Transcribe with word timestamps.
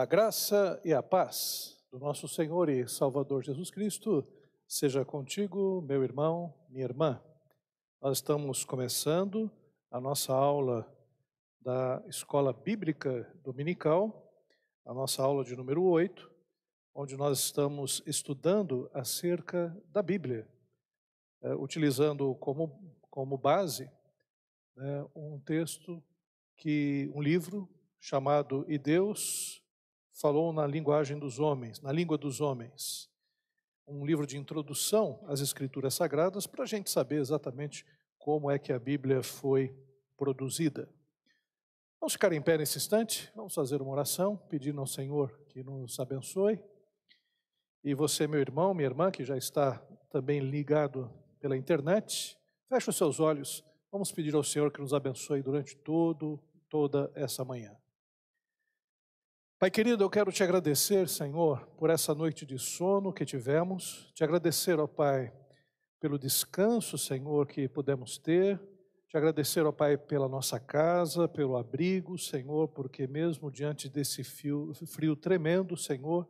A 0.00 0.06
graça 0.06 0.80
e 0.82 0.94
a 0.94 1.02
paz 1.02 1.78
do 1.92 1.98
nosso 1.98 2.26
Senhor 2.26 2.70
e 2.70 2.88
Salvador 2.88 3.44
Jesus 3.44 3.70
Cristo 3.70 4.26
seja 4.66 5.04
contigo, 5.04 5.82
meu 5.82 6.02
irmão, 6.02 6.54
minha 6.70 6.84
irmã. 6.86 7.22
Nós 8.00 8.16
estamos 8.16 8.64
começando 8.64 9.50
a 9.90 10.00
nossa 10.00 10.32
aula 10.32 10.90
da 11.60 12.02
Escola 12.08 12.50
Bíblica 12.50 13.30
Dominical, 13.44 14.26
a 14.86 14.94
nossa 14.94 15.22
aula 15.22 15.44
de 15.44 15.54
número 15.54 15.82
8, 15.82 16.30
onde 16.94 17.14
nós 17.14 17.38
estamos 17.38 18.02
estudando 18.06 18.90
acerca 18.94 19.78
da 19.92 20.00
Bíblia, 20.02 20.48
é, 21.42 21.54
utilizando 21.54 22.34
como, 22.36 22.96
como 23.10 23.36
base 23.36 23.84
né, 24.74 25.06
um 25.14 25.38
texto 25.40 26.02
que 26.56 27.12
um 27.14 27.20
livro 27.20 27.68
chamado 27.98 28.64
E 28.66 28.78
Deus 28.78 29.59
falou 30.20 30.52
na 30.52 30.66
linguagem 30.66 31.18
dos 31.18 31.38
homens, 31.38 31.80
na 31.80 31.90
língua 31.90 32.18
dos 32.18 32.42
homens. 32.42 33.08
Um 33.88 34.04
livro 34.04 34.26
de 34.26 34.36
introdução 34.36 35.24
às 35.26 35.40
Escrituras 35.40 35.94
Sagradas 35.94 36.46
para 36.46 36.64
a 36.64 36.66
gente 36.66 36.90
saber 36.90 37.20
exatamente 37.20 37.86
como 38.18 38.50
é 38.50 38.58
que 38.58 38.72
a 38.72 38.78
Bíblia 38.78 39.22
foi 39.22 39.74
produzida. 40.18 40.88
Vamos 41.98 42.12
ficar 42.12 42.32
em 42.32 42.42
pé 42.42 42.58
nesse 42.58 42.76
instante, 42.76 43.32
vamos 43.34 43.54
fazer 43.54 43.80
uma 43.80 43.90
oração, 43.90 44.36
pedindo 44.36 44.78
ao 44.80 44.86
Senhor 44.86 45.32
que 45.48 45.62
nos 45.62 45.98
abençoe. 45.98 46.62
E 47.82 47.94
você, 47.94 48.26
meu 48.26 48.40
irmão, 48.40 48.74
minha 48.74 48.88
irmã, 48.88 49.10
que 49.10 49.24
já 49.24 49.38
está 49.38 49.82
também 50.10 50.40
ligado 50.40 51.10
pela 51.40 51.56
internet, 51.56 52.36
feche 52.68 52.90
os 52.90 52.96
seus 52.96 53.20
olhos, 53.20 53.64
vamos 53.90 54.12
pedir 54.12 54.34
ao 54.34 54.44
Senhor 54.44 54.70
que 54.70 54.80
nos 54.80 54.92
abençoe 54.92 55.42
durante 55.42 55.74
todo, 55.76 56.38
toda 56.68 57.10
essa 57.14 57.42
manhã. 57.42 57.79
Pai 59.60 59.70
querido, 59.70 60.02
eu 60.02 60.08
quero 60.08 60.32
te 60.32 60.42
agradecer, 60.42 61.06
Senhor, 61.06 61.66
por 61.76 61.90
essa 61.90 62.14
noite 62.14 62.46
de 62.46 62.58
sono 62.58 63.12
que 63.12 63.26
tivemos, 63.26 64.10
te 64.14 64.24
agradecer, 64.24 64.80
ó 64.80 64.86
Pai, 64.86 65.30
pelo 66.00 66.18
descanso, 66.18 66.96
Senhor, 66.96 67.46
que 67.46 67.68
pudemos 67.68 68.16
ter, 68.16 68.58
te 69.06 69.18
agradecer, 69.18 69.66
ó 69.66 69.70
Pai, 69.70 69.98
pela 69.98 70.30
nossa 70.30 70.58
casa, 70.58 71.28
pelo 71.28 71.58
abrigo, 71.58 72.16
Senhor, 72.16 72.68
porque 72.68 73.06
mesmo 73.06 73.50
diante 73.50 73.86
desse 73.86 74.24
frio, 74.24 74.72
frio 74.86 75.14
tremendo, 75.14 75.76
Senhor, 75.76 76.26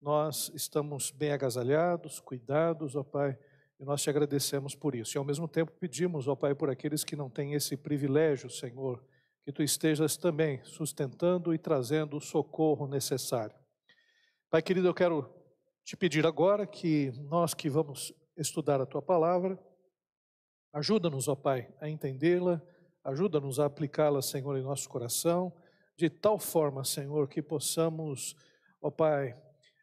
nós 0.00 0.50
estamos 0.54 1.10
bem 1.10 1.32
agasalhados, 1.32 2.18
cuidados, 2.18 2.96
ó 2.96 3.04
Pai, 3.04 3.38
e 3.78 3.84
nós 3.84 4.00
te 4.00 4.08
agradecemos 4.08 4.74
por 4.74 4.94
isso. 4.94 5.14
E 5.14 5.18
ao 5.18 5.24
mesmo 5.24 5.46
tempo 5.46 5.70
pedimos, 5.78 6.26
ó 6.28 6.34
Pai, 6.34 6.54
por 6.54 6.70
aqueles 6.70 7.04
que 7.04 7.14
não 7.14 7.28
têm 7.28 7.52
esse 7.52 7.76
privilégio, 7.76 8.48
Senhor, 8.48 9.04
que 9.44 9.52
tu 9.52 9.62
estejas 9.62 10.16
também 10.16 10.64
sustentando 10.64 11.52
e 11.52 11.58
trazendo 11.58 12.16
o 12.16 12.20
socorro 12.20 12.86
necessário. 12.86 13.54
Pai 14.50 14.62
querido, 14.62 14.88
eu 14.88 14.94
quero 14.94 15.30
te 15.84 15.96
pedir 15.96 16.26
agora 16.26 16.66
que 16.66 17.12
nós 17.28 17.52
que 17.52 17.68
vamos 17.68 18.12
estudar 18.36 18.80
a 18.80 18.86
tua 18.86 19.02
palavra, 19.02 19.58
ajuda-nos, 20.72 21.28
ó 21.28 21.34
Pai, 21.34 21.68
a 21.78 21.88
entendê-la, 21.88 22.62
ajuda-nos 23.04 23.60
a 23.60 23.66
aplicá-la, 23.66 24.22
Senhor, 24.22 24.56
em 24.56 24.62
nosso 24.62 24.88
coração, 24.88 25.52
de 25.94 26.08
tal 26.08 26.38
forma, 26.38 26.82
Senhor, 26.84 27.28
que 27.28 27.42
possamos, 27.42 28.34
ó 28.80 28.90
Pai, 28.90 29.38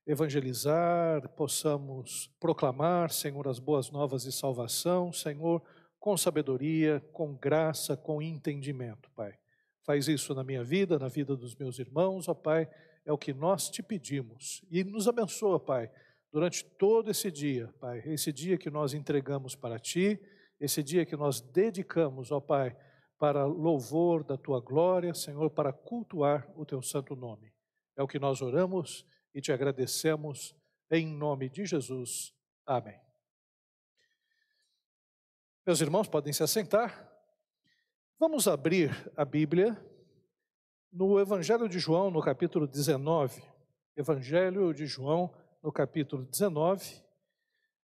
evangelizar, 0.07 1.29
possamos 1.29 2.27
proclamar, 2.39 3.11
Senhor, 3.11 3.47
as 3.47 3.59
boas 3.59 3.91
novas 3.91 4.23
de 4.23 4.31
salvação, 4.31 5.13
Senhor, 5.13 5.61
com 5.99 6.17
sabedoria, 6.17 6.99
com 7.13 7.35
graça, 7.35 7.95
com 7.95 8.21
entendimento, 8.21 9.09
Pai. 9.11 9.40
Faz 9.83 10.07
isso 10.07 10.33
na 10.33 10.43
minha 10.43 10.63
vida, 10.63 10.99
na 10.99 11.07
vida 11.07 11.35
dos 11.35 11.55
meus 11.55 11.79
irmãos, 11.79 12.27
ó 12.27 12.33
Pai, 12.33 12.69
é 13.05 13.11
o 13.11 13.17
que 13.17 13.33
nós 13.33 13.69
te 13.69 13.81
pedimos. 13.81 14.63
E 14.69 14.83
nos 14.83 15.07
abençoa, 15.07 15.59
Pai, 15.59 15.91
durante 16.31 16.63
todo 16.63 17.09
esse 17.09 17.31
dia, 17.31 17.73
Pai, 17.79 18.01
esse 18.05 18.31
dia 18.31 18.57
que 18.57 18.69
nós 18.69 18.93
entregamos 18.93 19.55
para 19.55 19.79
Ti, 19.79 20.19
esse 20.59 20.83
dia 20.83 21.05
que 21.05 21.15
nós 21.15 21.41
dedicamos, 21.41 22.31
ó 22.31 22.39
Pai, 22.39 22.75
para 23.17 23.45
louvor 23.45 24.23
da 24.23 24.37
Tua 24.37 24.59
glória, 24.59 25.13
Senhor, 25.13 25.49
para 25.49 25.73
cultuar 25.73 26.47
o 26.55 26.65
Teu 26.65 26.81
santo 26.81 27.15
nome. 27.15 27.51
É 27.97 28.03
o 28.03 28.07
que 28.07 28.19
nós 28.19 28.41
oramos 28.41 29.05
e 29.33 29.41
te 29.41 29.51
agradecemos 29.51 30.55
em 30.89 31.07
nome 31.07 31.49
de 31.49 31.65
Jesus. 31.65 32.33
Amém. 32.65 32.99
Meus 35.65 35.81
irmãos, 35.81 36.07
podem 36.07 36.33
se 36.33 36.43
assentar. 36.43 37.10
Vamos 38.21 38.47
abrir 38.47 38.91
a 39.17 39.25
Bíblia 39.25 39.75
no 40.93 41.19
Evangelho 41.19 41.67
de 41.67 41.79
João, 41.79 42.11
no 42.11 42.21
capítulo 42.21 42.67
19. 42.67 43.41
Evangelho 43.97 44.71
de 44.75 44.85
João, 44.85 45.33
no 45.63 45.71
capítulo 45.71 46.23
19. 46.25 47.01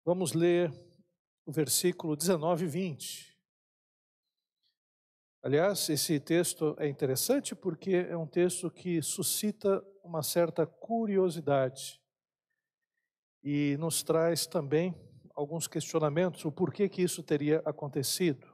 Vamos 0.02 0.32
ler 0.32 0.72
o 1.44 1.52
versículo 1.52 2.16
19 2.16 2.64
e 2.64 2.66
20. 2.66 3.38
Aliás, 5.42 5.90
esse 5.90 6.18
texto 6.18 6.74
é 6.78 6.88
interessante 6.88 7.54
porque 7.54 7.96
é 7.96 8.16
um 8.16 8.26
texto 8.26 8.70
que 8.70 9.02
suscita 9.02 9.84
uma 10.02 10.22
certa 10.22 10.64
curiosidade 10.66 12.00
e 13.44 13.76
nos 13.78 14.02
traz 14.02 14.46
também 14.46 14.94
alguns 15.34 15.68
questionamentos, 15.68 16.42
o 16.46 16.50
porquê 16.50 16.88
que 16.88 17.02
isso 17.02 17.22
teria 17.22 17.58
acontecido 17.66 18.51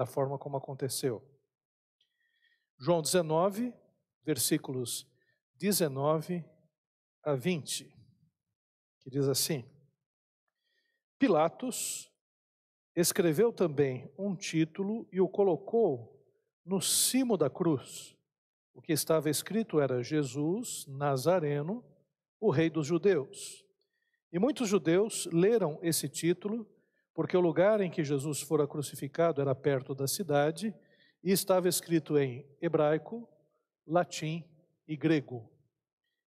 da 0.00 0.06
forma 0.06 0.38
como 0.38 0.56
aconteceu. 0.56 1.22
João 2.78 3.02
19, 3.02 3.70
versículos 4.24 5.06
19 5.56 6.42
a 7.22 7.34
20, 7.34 7.84
que 9.00 9.10
diz 9.10 9.28
assim: 9.28 9.62
Pilatos 11.18 12.10
escreveu 12.96 13.52
também 13.52 14.10
um 14.16 14.34
título 14.34 15.06
e 15.12 15.20
o 15.20 15.28
colocou 15.28 16.18
no 16.64 16.80
cimo 16.80 17.36
da 17.36 17.50
cruz. 17.50 18.16
O 18.72 18.80
que 18.80 18.94
estava 18.94 19.28
escrito 19.28 19.80
era 19.80 20.02
Jesus 20.02 20.86
Nazareno, 20.86 21.84
o 22.40 22.50
Rei 22.50 22.70
dos 22.70 22.86
Judeus. 22.86 23.66
E 24.32 24.38
muitos 24.38 24.66
judeus 24.66 25.26
leram 25.26 25.78
esse 25.82 26.08
título 26.08 26.66
porque 27.14 27.36
o 27.36 27.40
lugar 27.40 27.80
em 27.80 27.90
que 27.90 28.04
Jesus 28.04 28.40
fora 28.40 28.66
crucificado 28.66 29.40
era 29.40 29.54
perto 29.54 29.94
da 29.94 30.06
cidade 30.06 30.74
e 31.22 31.32
estava 31.32 31.68
escrito 31.68 32.18
em 32.18 32.46
hebraico, 32.60 33.28
latim 33.86 34.44
e 34.86 34.96
grego. 34.96 35.50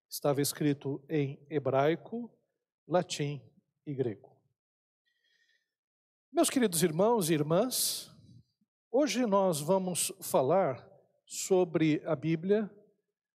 Estava 0.09 0.41
escrito 0.41 1.03
em 1.09 1.39
hebraico, 1.49 2.31
latim 2.87 3.41
e 3.85 3.93
grego. 3.93 4.33
Meus 6.31 6.49
queridos 6.49 6.83
irmãos 6.83 7.29
e 7.29 7.33
irmãs, 7.33 8.11
hoje 8.91 9.25
nós 9.25 9.61
vamos 9.61 10.11
falar 10.21 10.87
sobre 11.25 12.01
a 12.05 12.15
Bíblia, 12.15 12.69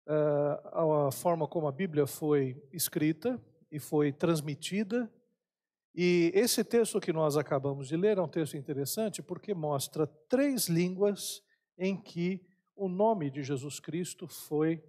eh, 0.06 0.61
a 0.72 1.11
forma 1.12 1.47
como 1.47 1.69
a 1.69 1.72
Bíblia 1.72 2.06
foi 2.06 2.61
escrita 2.72 3.41
e 3.71 3.78
foi 3.78 4.12
transmitida 4.12 5.12
e 5.94 6.32
esse 6.34 6.65
texto 6.65 7.00
que 7.00 7.12
nós 7.12 7.37
acabamos 7.37 7.87
de 7.87 7.97
ler 7.97 8.19
é 8.19 8.21
um 8.22 8.28
texto 8.28 8.56
interessante 8.56 9.22
porque 9.22 9.55
mostra 9.55 10.09
três 10.28 10.66
línguas 10.66 11.41
em 11.78 11.97
que 11.97 12.44
o 12.75 12.88
nome 12.88 13.31
de 13.31 13.44
Jesus 13.44 13.78
Cristo 13.78 14.27
foi 14.27 14.82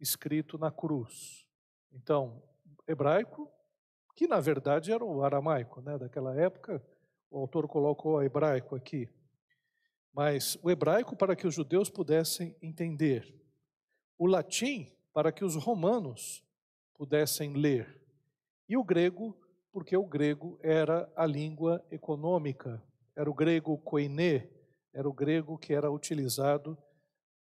escrito 0.00 0.56
na 0.56 0.70
cruz. 0.70 1.46
Então, 1.92 2.42
hebraico, 2.88 3.50
que 4.16 4.26
na 4.26 4.40
verdade 4.40 4.92
era 4.92 5.04
o 5.04 5.22
aramaico, 5.22 5.82
né, 5.82 5.98
daquela 5.98 6.34
época, 6.34 6.82
o 7.30 7.38
autor 7.38 7.68
colocou 7.68 8.14
o 8.14 8.22
hebraico 8.22 8.74
aqui. 8.74 9.08
Mas 10.10 10.56
o 10.62 10.70
hebraico 10.70 11.14
para 11.14 11.36
que 11.36 11.46
os 11.46 11.54
judeus 11.54 11.90
pudessem 11.90 12.56
entender, 12.62 13.34
o 14.16 14.26
latim 14.26 14.90
para 15.12 15.30
que 15.30 15.44
os 15.44 15.54
romanos 15.56 16.42
pudessem 16.94 17.52
ler, 17.52 18.00
e 18.66 18.76
o 18.76 18.84
grego 18.84 19.36
porque 19.74 19.96
o 19.96 20.06
grego 20.06 20.56
era 20.62 21.12
a 21.16 21.26
língua 21.26 21.84
econômica, 21.90 22.80
era 23.16 23.28
o 23.28 23.34
grego 23.34 23.76
koiné, 23.78 24.48
era 24.92 25.08
o 25.08 25.12
grego 25.12 25.58
que 25.58 25.74
era 25.74 25.90
utilizado 25.90 26.78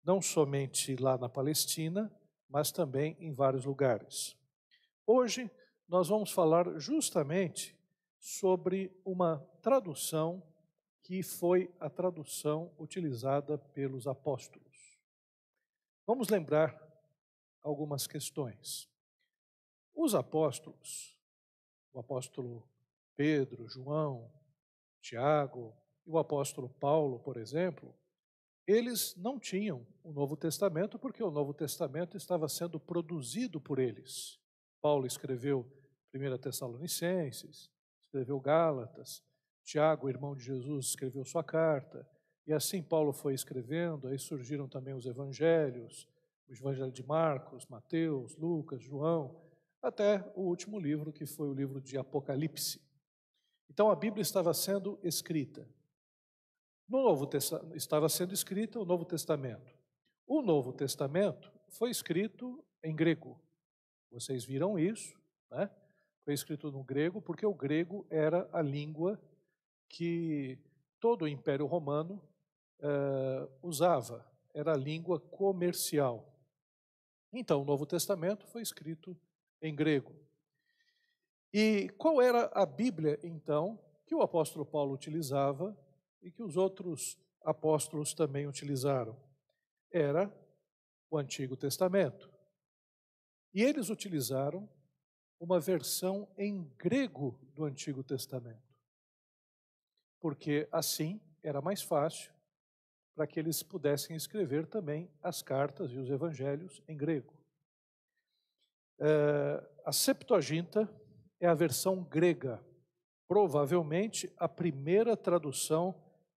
não 0.02 0.22
somente 0.22 0.96
lá 0.96 1.18
na 1.18 1.28
Palestina, 1.28 2.10
mas 2.48 2.72
também 2.72 3.18
em 3.20 3.34
vários 3.34 3.66
lugares. 3.66 4.34
Hoje 5.06 5.50
nós 5.86 6.08
vamos 6.08 6.32
falar 6.32 6.78
justamente 6.78 7.78
sobre 8.18 8.90
uma 9.04 9.46
tradução 9.60 10.42
que 11.02 11.22
foi 11.22 11.70
a 11.78 11.90
tradução 11.90 12.72
utilizada 12.78 13.58
pelos 13.58 14.06
apóstolos. 14.06 14.98
Vamos 16.06 16.30
lembrar 16.30 16.80
algumas 17.62 18.06
questões. 18.06 18.88
Os 19.94 20.14
apóstolos 20.14 21.12
o 21.92 22.00
apóstolo 22.00 22.66
Pedro, 23.16 23.68
João, 23.68 24.30
Tiago 25.00 25.74
e 26.06 26.10
o 26.10 26.18
apóstolo 26.18 26.68
Paulo, 26.68 27.18
por 27.20 27.36
exemplo, 27.36 27.94
eles 28.66 29.14
não 29.16 29.38
tinham 29.38 29.86
o 30.02 30.12
Novo 30.12 30.36
Testamento 30.36 30.98
porque 30.98 31.22
o 31.22 31.30
Novo 31.30 31.52
Testamento 31.52 32.16
estava 32.16 32.48
sendo 32.48 32.78
produzido 32.78 33.60
por 33.60 33.78
eles. 33.78 34.40
Paulo 34.80 35.06
escreveu 35.06 35.66
1 36.14 36.38
Tessalonicenses, 36.38 37.70
escreveu 38.00 38.38
Gálatas, 38.40 39.22
Tiago, 39.64 40.08
irmão 40.08 40.34
de 40.34 40.44
Jesus, 40.44 40.86
escreveu 40.86 41.24
sua 41.24 41.42
carta, 41.42 42.06
e 42.46 42.52
assim 42.52 42.82
Paulo 42.82 43.12
foi 43.12 43.34
escrevendo, 43.34 44.08
aí 44.08 44.18
surgiram 44.18 44.68
também 44.68 44.94
os 44.94 45.06
evangelhos, 45.06 46.08
o 46.48 46.52
evangelho 46.52 46.90
de 46.90 47.02
Marcos, 47.04 47.66
Mateus, 47.66 48.36
Lucas, 48.36 48.82
João, 48.82 49.40
até 49.82 50.24
o 50.36 50.42
último 50.42 50.78
livro, 50.78 51.12
que 51.12 51.26
foi 51.26 51.48
o 51.48 51.54
livro 51.54 51.80
de 51.80 51.98
Apocalipse. 51.98 52.80
Então 53.68 53.90
a 53.90 53.96
Bíblia 53.96 54.22
estava 54.22 54.54
sendo 54.54 54.98
escrita. 55.02 55.68
No 56.88 57.02
Novo 57.02 57.28
estava 57.74 58.08
sendo 58.08 58.32
escrita 58.32 58.78
o 58.78 58.84
Novo 58.84 59.04
Testamento. 59.04 59.74
O 60.26 60.42
Novo 60.42 60.72
Testamento 60.72 61.50
foi 61.68 61.90
escrito 61.90 62.62
em 62.82 62.94
grego. 62.94 63.40
Vocês 64.10 64.44
viram 64.44 64.78
isso, 64.78 65.18
né? 65.50 65.70
Foi 66.24 66.34
escrito 66.34 66.70
no 66.70 66.84
grego 66.84 67.20
porque 67.20 67.44
o 67.44 67.54
grego 67.54 68.06
era 68.08 68.48
a 68.52 68.62
língua 68.62 69.20
que 69.88 70.58
todo 71.00 71.22
o 71.22 71.28
Império 71.28 71.66
Romano 71.66 72.22
uh, 72.80 73.50
usava, 73.62 74.24
era 74.54 74.72
a 74.72 74.76
língua 74.76 75.18
comercial. 75.18 76.32
Então, 77.32 77.62
o 77.62 77.64
Novo 77.64 77.86
Testamento 77.86 78.46
foi 78.46 78.62
escrito 78.62 79.16
em 79.62 79.74
grego. 79.74 80.12
E 81.52 81.88
qual 81.96 82.20
era 82.20 82.50
a 82.52 82.66
Bíblia, 82.66 83.18
então, 83.22 83.78
que 84.06 84.14
o 84.14 84.22
apóstolo 84.22 84.66
Paulo 84.66 84.92
utilizava 84.92 85.76
e 86.20 86.30
que 86.30 86.42
os 86.42 86.56
outros 86.56 87.18
apóstolos 87.44 88.12
também 88.12 88.46
utilizaram? 88.46 89.16
Era 89.90 90.30
o 91.10 91.18
Antigo 91.18 91.56
Testamento. 91.56 92.30
E 93.54 93.62
eles 93.62 93.90
utilizaram 93.90 94.68
uma 95.38 95.60
versão 95.60 96.28
em 96.38 96.64
grego 96.78 97.38
do 97.54 97.64
Antigo 97.64 98.02
Testamento, 98.02 98.62
porque 100.20 100.68
assim 100.70 101.20
era 101.42 101.60
mais 101.60 101.82
fácil 101.82 102.32
para 103.14 103.26
que 103.26 103.38
eles 103.38 103.62
pudessem 103.62 104.16
escrever 104.16 104.66
também 104.66 105.10
as 105.20 105.42
cartas 105.42 105.90
e 105.90 105.98
os 105.98 106.08
evangelhos 106.08 106.80
em 106.88 106.96
grego. 106.96 107.41
É, 109.00 109.64
a 109.84 109.92
Septuaginta 109.92 110.88
é 111.40 111.46
a 111.46 111.54
versão 111.54 112.02
grega, 112.04 112.62
provavelmente 113.26 114.32
a 114.36 114.48
primeira 114.48 115.16
tradução 115.16 115.94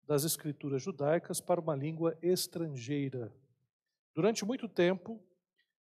das 0.05 0.23
escrituras 0.23 0.81
judaicas 0.81 1.41
para 1.41 1.59
uma 1.59 1.75
língua 1.75 2.17
estrangeira. 2.21 3.33
Durante 4.13 4.45
muito 4.45 4.67
tempo, 4.67 5.19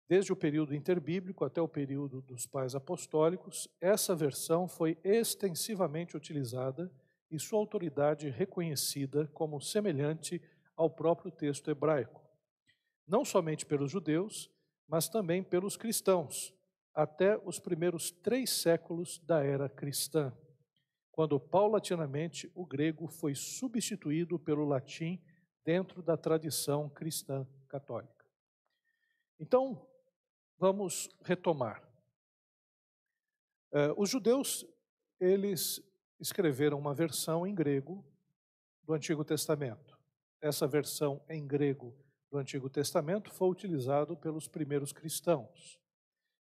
desde 0.08 0.34
o 0.34 0.36
período 0.36 0.74
interbíblico 0.74 1.46
até 1.46 1.62
o 1.62 1.68
período 1.68 2.22
dos 2.22 2.46
pais 2.46 2.76
apostólicos, 2.76 3.68
essa 3.80 4.16
versão 4.16 4.68
foi 4.68 4.98
extensivamente 5.04 6.18
utilizada 6.18 6.92
e 7.30 7.40
sua 7.40 7.60
autoridade 7.60 8.30
reconhecida 8.30 9.28
como 9.28 9.62
semelhante 9.62 10.42
ao 10.76 10.90
próprio 10.90 11.32
texto 11.32 11.70
hebraico, 11.70 12.22
não 13.08 13.24
somente 13.24 13.66
pelos 13.66 13.92
judeus, 13.92 14.50
mas 14.88 15.08
também 15.08 15.44
pelos 15.44 15.78
cristãos, 15.78 16.54
até 17.02 17.38
os 17.38 17.60
primeiros 17.60 18.12
três 18.12 18.50
séculos 18.50 19.20
da 19.20 19.44
era 19.44 19.70
cristã, 19.70 20.36
quando 21.12 21.40
paulatinamente 21.40 22.52
o 22.56 22.66
grego 22.66 23.08
foi 23.08 23.36
substituído 23.36 24.40
pelo 24.40 24.66
latim 24.66 25.22
dentro 25.64 26.02
da 26.02 26.18
tradição 26.18 26.90
cristã 26.90 27.48
católica. 27.68 28.26
Então, 29.40 29.88
vamos 30.58 31.10
retomar. 31.22 31.82
Uh, 33.72 33.94
os 33.98 34.10
judeus, 34.10 34.66
eles 35.20 35.82
escreveram 36.20 36.78
uma 36.78 36.94
versão 36.94 37.46
em 37.46 37.54
grego 37.54 38.04
do 38.84 38.94
Antigo 38.94 39.24
Testamento 39.24 40.00
essa 40.42 40.68
versão 40.68 41.22
em 41.30 41.46
grego 41.46 41.96
do 42.32 42.38
Antigo 42.38 42.70
Testamento 42.70 43.32
foi 43.32 43.50
utilizado 43.50 44.16
pelos 44.16 44.48
primeiros 44.48 44.92
cristãos. 44.92 45.79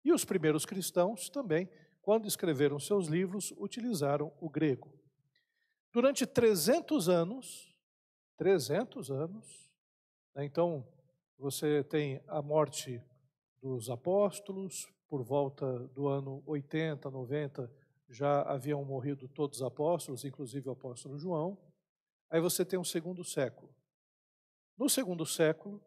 E 0.05 0.13
os 0.13 0.23
primeiros 0.23 0.67
cristãos 0.67 1.29
também, 1.29 1.67
quando 1.99 2.27
escreveram 2.27 2.79
seus 2.79 3.07
livros, 3.07 3.51
utilizaram 3.57 4.31
o 4.39 4.47
grego. 4.47 4.93
Durante 5.91 6.27
300 6.27 7.09
anos, 7.09 7.75
300 8.37 9.09
anos, 9.09 9.71
né, 10.35 10.45
então 10.45 10.87
você 11.39 11.83
tem 11.83 12.23
a 12.27 12.39
morte 12.39 13.03
dos 13.59 13.89
apóstolos, 13.89 14.87
por 15.07 15.23
volta 15.23 15.79
do 15.89 16.07
ano 16.07 16.43
80, 16.45 17.09
90, 17.09 17.71
já 18.09 18.43
haviam 18.43 18.85
morrido 18.85 19.27
todos 19.27 19.57
os 19.57 19.63
apóstolos, 19.63 20.23
inclusive 20.23 20.69
o 20.69 20.73
apóstolo 20.73 21.17
João. 21.17 21.57
Aí 22.29 22.39
você 22.39 22.63
tem 22.63 22.77
um 22.77 22.83
segundo 22.83 23.23
século. 23.23 23.73
No 24.77 24.87
segundo 24.87 25.25
século, 25.25 25.81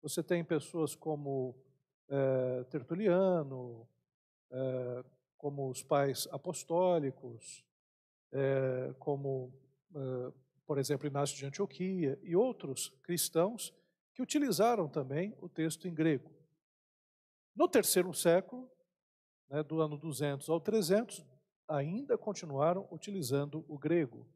você 0.00 0.22
tem 0.22 0.44
pessoas 0.44 0.94
como 0.94 1.65
é, 2.08 2.64
Tertuliano, 2.64 3.88
é, 4.50 5.04
como 5.36 5.68
os 5.68 5.82
pais 5.82 6.26
apostólicos, 6.30 7.64
é, 8.32 8.94
como, 8.98 9.52
por 10.66 10.78
exemplo, 10.78 11.06
Inácio 11.06 11.36
de 11.36 11.46
Antioquia 11.46 12.18
e 12.22 12.34
outros 12.34 12.88
cristãos 13.02 13.72
que 14.12 14.22
utilizaram 14.22 14.88
também 14.88 15.36
o 15.40 15.48
texto 15.48 15.86
em 15.86 15.94
grego. 15.94 16.30
No 17.54 17.68
terceiro 17.68 18.12
século, 18.12 18.70
né, 19.48 19.62
do 19.62 19.80
ano 19.80 19.96
200 19.96 20.48
ao 20.48 20.60
300, 20.60 21.24
ainda 21.68 22.16
continuaram 22.16 22.86
utilizando 22.90 23.64
o 23.68 23.78
grego. 23.78 24.26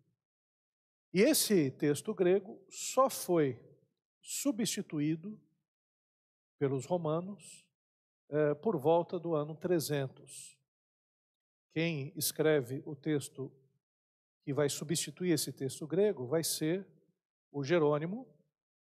E 1.12 1.20
esse 1.20 1.70
texto 1.70 2.14
grego 2.14 2.62
só 2.68 3.10
foi 3.10 3.60
substituído 4.20 5.40
pelos 6.60 6.84
romanos 6.84 7.66
eh, 8.28 8.54
por 8.54 8.76
volta 8.76 9.18
do 9.18 9.34
ano 9.34 9.56
300. 9.56 10.58
Quem 11.72 12.12
escreve 12.14 12.82
o 12.84 12.94
texto 12.94 13.50
que 14.44 14.52
vai 14.52 14.68
substituir 14.68 15.32
esse 15.32 15.50
texto 15.54 15.86
grego 15.86 16.26
vai 16.26 16.44
ser 16.44 16.86
o 17.50 17.64
Jerônimo, 17.64 18.28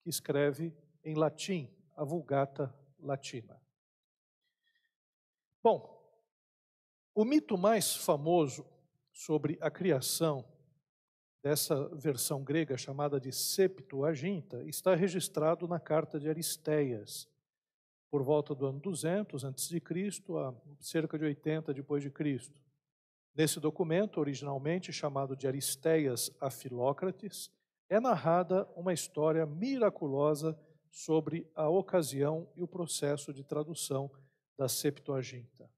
que 0.01 0.09
escreve 0.09 0.75
em 1.05 1.15
latim, 1.15 1.71
a 1.95 2.03
Vulgata 2.03 2.75
Latina. 2.99 3.61
Bom, 5.63 5.95
o 7.15 7.27
mito 7.27 7.59
mais 7.59 7.95
famoso 7.95 8.67
sobre 9.13 9.59
a 9.61 9.71
criação 9.71 10.45
dessa 11.43 11.89
versão 11.95 12.43
grega 12.43 12.79
chamada 12.79 13.21
de 13.21 13.33
Septuaginta 13.33 14.65
está 14.65 14.95
registrado 14.95 15.69
na 15.69 15.79
carta 15.79 16.19
de 16.19 16.29
Aristeias, 16.29 17.29
por 18.11 18.23
volta 18.23 18.55
do 18.55 18.67
ano 18.67 18.81
200 18.81 19.45
a.C., 19.45 19.83
a 20.39 20.55
cerca 20.81 21.19
de 21.19 21.25
80 21.25 21.75
depois 21.75 22.03
de 22.03 22.11
Cristo. 22.11 22.61
Nesse 23.35 23.61
documento, 23.61 24.19
originalmente 24.19 24.93
chamado 24.93 25.37
de 25.37 25.47
Aristeias 25.47 26.31
a 26.41 26.51
Filócrates, 26.51 27.51
é 27.89 28.01
narrada 28.01 28.67
uma 28.75 28.93
história 28.93 29.45
miraculosa 29.45 30.59
sobre 30.91 31.47
a 31.55 31.69
ocasião 31.69 32.49
e 32.57 32.63
o 32.63 32.69
processo 32.69 33.33
de 33.33 33.45
tradução 33.45 34.11
da 34.57 34.69
Septuaginta. 34.69 35.69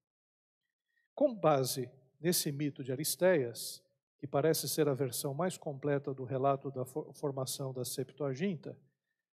Com 1.14 1.34
base 1.34 1.90
nesse 2.20 2.52
mito 2.52 2.84
de 2.84 2.92
Aristeias, 2.92 3.82
que 4.18 4.26
parece 4.26 4.68
ser 4.68 4.88
a 4.88 4.94
versão 4.94 5.34
mais 5.34 5.56
completa 5.56 6.14
do 6.14 6.24
relato 6.24 6.70
da 6.70 6.84
formação 6.84 7.72
da 7.72 7.84
Septuaginta, 7.84 8.78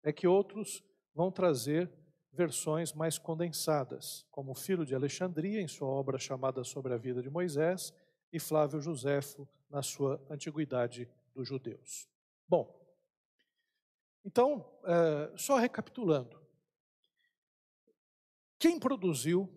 é 0.01 0.11
que 0.11 0.27
outros 0.27 0.83
vão 1.13 1.31
trazer 1.31 1.91
versões 2.33 2.91
mais 2.91 3.17
condensadas, 3.17 4.25
como 4.31 4.55
Filho 4.55 4.85
de 4.85 4.95
Alexandria, 4.95 5.61
em 5.61 5.67
sua 5.67 5.87
obra 5.87 6.17
chamada 6.17 6.63
Sobre 6.63 6.93
a 6.93 6.97
Vida 6.97 7.21
de 7.21 7.29
Moisés, 7.29 7.93
e 8.31 8.39
Flávio 8.39 8.81
Joséfo, 8.81 9.47
na 9.69 9.83
sua 9.83 10.19
Antiguidade 10.29 11.07
dos 11.33 11.47
Judeus. 11.47 12.09
Bom, 12.47 12.83
então, 14.25 14.65
é, 14.83 15.37
só 15.37 15.57
recapitulando. 15.57 16.41
Quem 18.57 18.79
produziu 18.79 19.49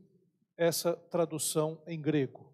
essa 0.57 0.95
tradução 0.95 1.83
em 1.87 2.01
grego, 2.01 2.53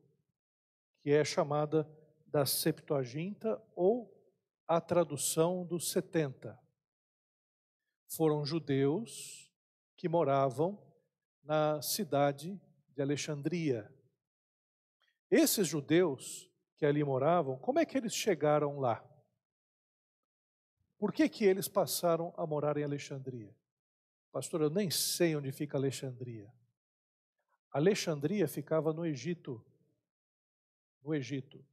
que 1.01 1.11
é 1.11 1.25
chamada 1.25 1.89
da 2.27 2.45
Septuaginta 2.47 3.63
ou 3.75 4.13
a 4.67 4.81
tradução 4.81 5.65
dos 5.65 5.91
70. 5.91 6.59
Foram 8.09 8.45
judeus 8.45 9.52
que 10.03 10.09
moravam 10.09 10.77
na 11.45 11.81
cidade 11.81 12.61
de 12.93 13.01
Alexandria. 13.01 13.89
Esses 15.31 15.69
judeus 15.69 16.51
que 16.77 16.85
ali 16.85 17.05
moravam, 17.05 17.57
como 17.57 17.79
é 17.79 17.87
que 17.87 17.97
eles 17.97 18.13
chegaram 18.13 18.81
lá? 18.81 19.09
Por 20.99 21.13
que, 21.13 21.29
que 21.29 21.45
eles 21.45 21.69
passaram 21.69 22.35
a 22.37 22.45
morar 22.45 22.77
em 22.77 22.83
Alexandria? 22.83 23.55
Pastor, 24.33 24.63
eu 24.63 24.71
nem 24.71 24.91
sei 24.91 25.37
onde 25.37 25.53
fica 25.53 25.79
Alexandria. 25.79 26.53
Alexandria 27.71 28.49
ficava 28.49 28.93
no 28.93 29.07
Egito. 29.07 29.65
No 31.01 31.15
Egito. 31.15 31.65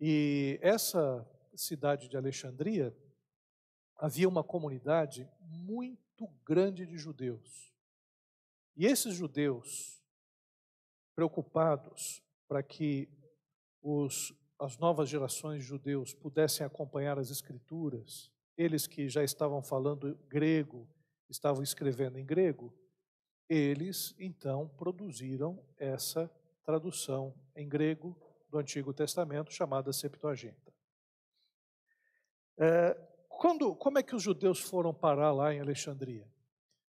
E 0.00 0.58
essa 0.60 1.24
cidade 1.54 2.08
de 2.08 2.16
Alexandria 2.16 2.92
havia 3.96 4.28
uma 4.28 4.42
comunidade 4.42 5.30
muito 5.38 6.02
grande 6.44 6.86
de 6.86 6.96
judeus. 6.96 7.72
E 8.76 8.86
esses 8.86 9.14
judeus, 9.14 10.02
preocupados 11.14 12.22
para 12.48 12.62
que 12.62 13.08
os, 13.82 14.34
as 14.58 14.78
novas 14.78 15.08
gerações 15.08 15.62
de 15.62 15.68
judeus 15.68 16.14
pudessem 16.14 16.64
acompanhar 16.64 17.18
as 17.18 17.30
escrituras, 17.30 18.30
eles 18.56 18.86
que 18.86 19.08
já 19.08 19.22
estavam 19.22 19.62
falando 19.62 20.14
grego, 20.28 20.88
estavam 21.28 21.62
escrevendo 21.62 22.18
em 22.18 22.24
grego, 22.24 22.72
eles 23.48 24.14
então 24.18 24.68
produziram 24.68 25.62
essa 25.76 26.30
tradução 26.64 27.34
em 27.54 27.68
grego 27.68 28.16
do 28.48 28.58
Antigo 28.58 28.92
Testamento 28.92 29.52
chamada 29.52 29.92
Septuaginta. 29.92 30.72
É, 32.58 33.11
quando, 33.42 33.74
como 33.74 33.98
é 33.98 34.04
que 34.04 34.14
os 34.14 34.22
judeus 34.22 34.60
foram 34.60 34.94
parar 34.94 35.32
lá 35.32 35.52
em 35.52 35.58
Alexandria? 35.58 36.30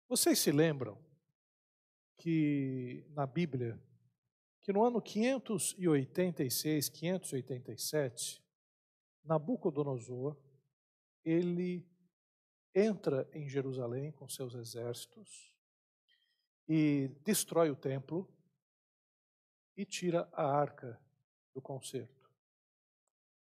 Vocês 0.08 0.38
se 0.38 0.52
lembram 0.52 1.04
que 2.16 3.04
na 3.10 3.26
Bíblia, 3.26 3.82
que 4.62 4.72
no 4.72 4.84
ano 4.84 5.02
586, 5.02 6.90
587, 6.90 8.46
Nabucodonosor, 9.24 10.38
ele 11.26 11.90
entra 12.76 13.28
em 13.34 13.50
Jerusalém 13.50 14.12
com 14.12 14.30
seus 14.30 14.54
exércitos 14.54 15.52
e 16.70 17.08
destrói 17.24 17.72
o 17.72 17.76
templo 17.76 18.32
e 19.76 19.84
tira 19.84 20.30
a 20.32 20.46
arca 20.46 21.02
do 21.52 21.60
concerto. 21.60 22.32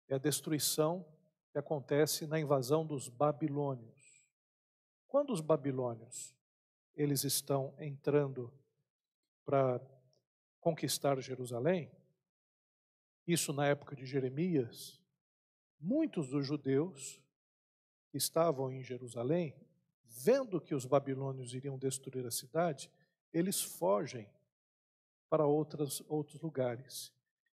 É 0.07 0.15
a 0.15 0.17
destruição 0.17 1.05
que 1.55 1.59
acontece 1.59 2.27
na 2.27 2.37
invasão 2.37 2.85
dos 2.85 3.07
babilônios. 3.07 4.21
Quando 5.07 5.31
os 5.31 5.39
babilônios 5.39 6.35
eles 6.93 7.23
estão 7.23 7.73
entrando 7.79 8.53
para 9.45 9.79
conquistar 10.59 11.17
Jerusalém, 11.21 11.89
isso 13.25 13.53
na 13.53 13.67
época 13.67 13.95
de 13.95 14.05
Jeremias, 14.05 15.01
muitos 15.79 16.27
dos 16.27 16.45
judeus 16.45 17.23
que 18.09 18.17
estavam 18.17 18.69
em 18.69 18.83
Jerusalém, 18.83 19.55
vendo 20.03 20.59
que 20.59 20.75
os 20.75 20.85
babilônios 20.85 21.53
iriam 21.53 21.77
destruir 21.77 22.25
a 22.25 22.31
cidade, 22.31 22.91
eles 23.31 23.61
fogem 23.61 24.29
para 25.29 25.45
outras, 25.45 26.03
outros 26.09 26.41
lugares. 26.41 27.13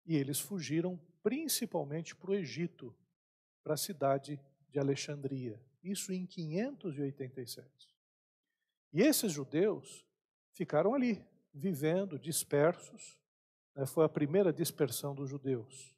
E 0.05 0.17
eles 0.17 0.37
fugiram 0.37 0.99
principalmente 1.23 2.13
para 2.13 2.31
o 2.31 2.35
Egito, 2.35 2.93
para 3.65 3.73
a 3.73 3.77
cidade 3.77 4.39
de 4.69 4.77
Alexandria. 4.77 5.59
Isso 5.83 6.13
em 6.13 6.27
587. 6.27 7.67
E 8.93 9.01
esses 9.01 9.31
judeus 9.31 10.05
ficaram 10.53 10.93
ali, 10.93 11.25
vivendo 11.51 12.19
dispersos. 12.19 13.19
Né, 13.75 13.87
foi 13.87 14.05
a 14.05 14.09
primeira 14.09 14.53
dispersão 14.53 15.15
dos 15.15 15.27
judeus. 15.27 15.95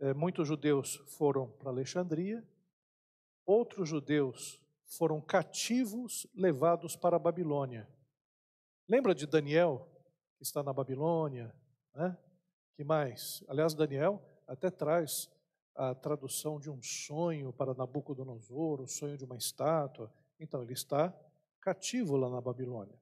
É, 0.00 0.14
muitos 0.14 0.48
judeus 0.48 0.96
foram 1.18 1.50
para 1.50 1.68
Alexandria, 1.68 2.42
outros 3.44 3.86
judeus 3.86 4.58
foram 4.86 5.20
cativos 5.20 6.26
levados 6.34 6.96
para 6.96 7.16
a 7.16 7.18
Babilônia. 7.18 7.86
Lembra 8.88 9.14
de 9.14 9.26
Daniel, 9.26 9.86
que 10.38 10.44
está 10.44 10.62
na 10.62 10.72
Babilônia? 10.72 11.54
Né? 11.94 12.16
Que 12.74 12.82
mais? 12.82 13.44
Aliás, 13.48 13.74
Daniel 13.74 14.22
até 14.46 14.70
traz 14.70 15.30
a 15.74 15.94
tradução 15.94 16.60
de 16.60 16.70
um 16.70 16.82
sonho 16.82 17.52
para 17.52 17.74
Nabucodonosor, 17.74 18.80
o 18.80 18.86
sonho 18.86 19.16
de 19.16 19.24
uma 19.24 19.36
estátua. 19.36 20.12
Então, 20.38 20.62
ele 20.62 20.72
está 20.72 21.12
cativo 21.60 22.16
lá 22.16 22.28
na 22.28 22.40
Babilônia. 22.40 22.98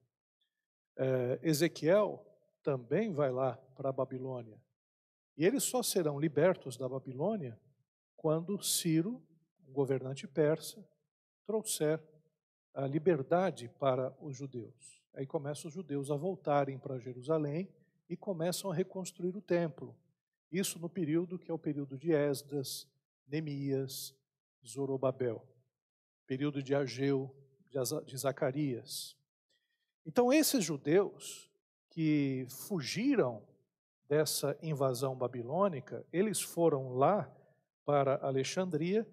É, 0.95 1.39
Ezequiel 1.41 2.25
também 2.63 3.13
vai 3.13 3.31
lá 3.31 3.57
para 3.75 3.89
a 3.89 3.93
Babilônia. 3.93 4.59
E 5.35 5.45
eles 5.45 5.63
só 5.63 5.83
serão 5.83 6.19
libertos 6.19 6.77
da 6.77 6.87
Babilônia 6.87 7.59
quando 8.15 8.61
Ciro, 8.63 9.21
governante 9.67 10.27
persa, 10.27 10.83
trouxer 11.45 12.01
a 12.73 12.87
liberdade 12.87 13.69
para 13.79 14.15
os 14.21 14.35
judeus. 14.35 15.03
Aí 15.13 15.27
começam 15.27 15.67
os 15.67 15.73
judeus 15.73 16.09
a 16.09 16.15
voltarem 16.15 16.77
para 16.77 16.99
Jerusalém 16.99 17.69
e 18.09 18.15
começam 18.15 18.71
a 18.71 18.73
reconstruir 18.73 19.35
o 19.35 19.41
templo. 19.41 19.95
Isso 20.53 20.77
no 20.77 20.87
período 20.87 21.39
que 21.39 21.49
é 21.49 21.53
o 21.53 21.57
período 21.57 21.97
de 21.97 22.11
Esdras, 22.11 22.87
Neemias, 23.27 24.15
Zorobabel, 24.63 25.43
período 26.27 26.61
de 26.61 26.75
Ageu, 26.75 27.35
de 28.05 28.15
Zacarias. 28.15 29.17
Então, 30.05 30.31
esses 30.31 30.63
judeus 30.63 31.51
que 31.89 32.45
fugiram 32.67 33.43
dessa 34.07 34.55
invasão 34.61 35.15
babilônica, 35.15 36.05
eles 36.13 36.39
foram 36.39 36.93
lá 36.93 37.35
para 37.83 38.23
Alexandria 38.23 39.07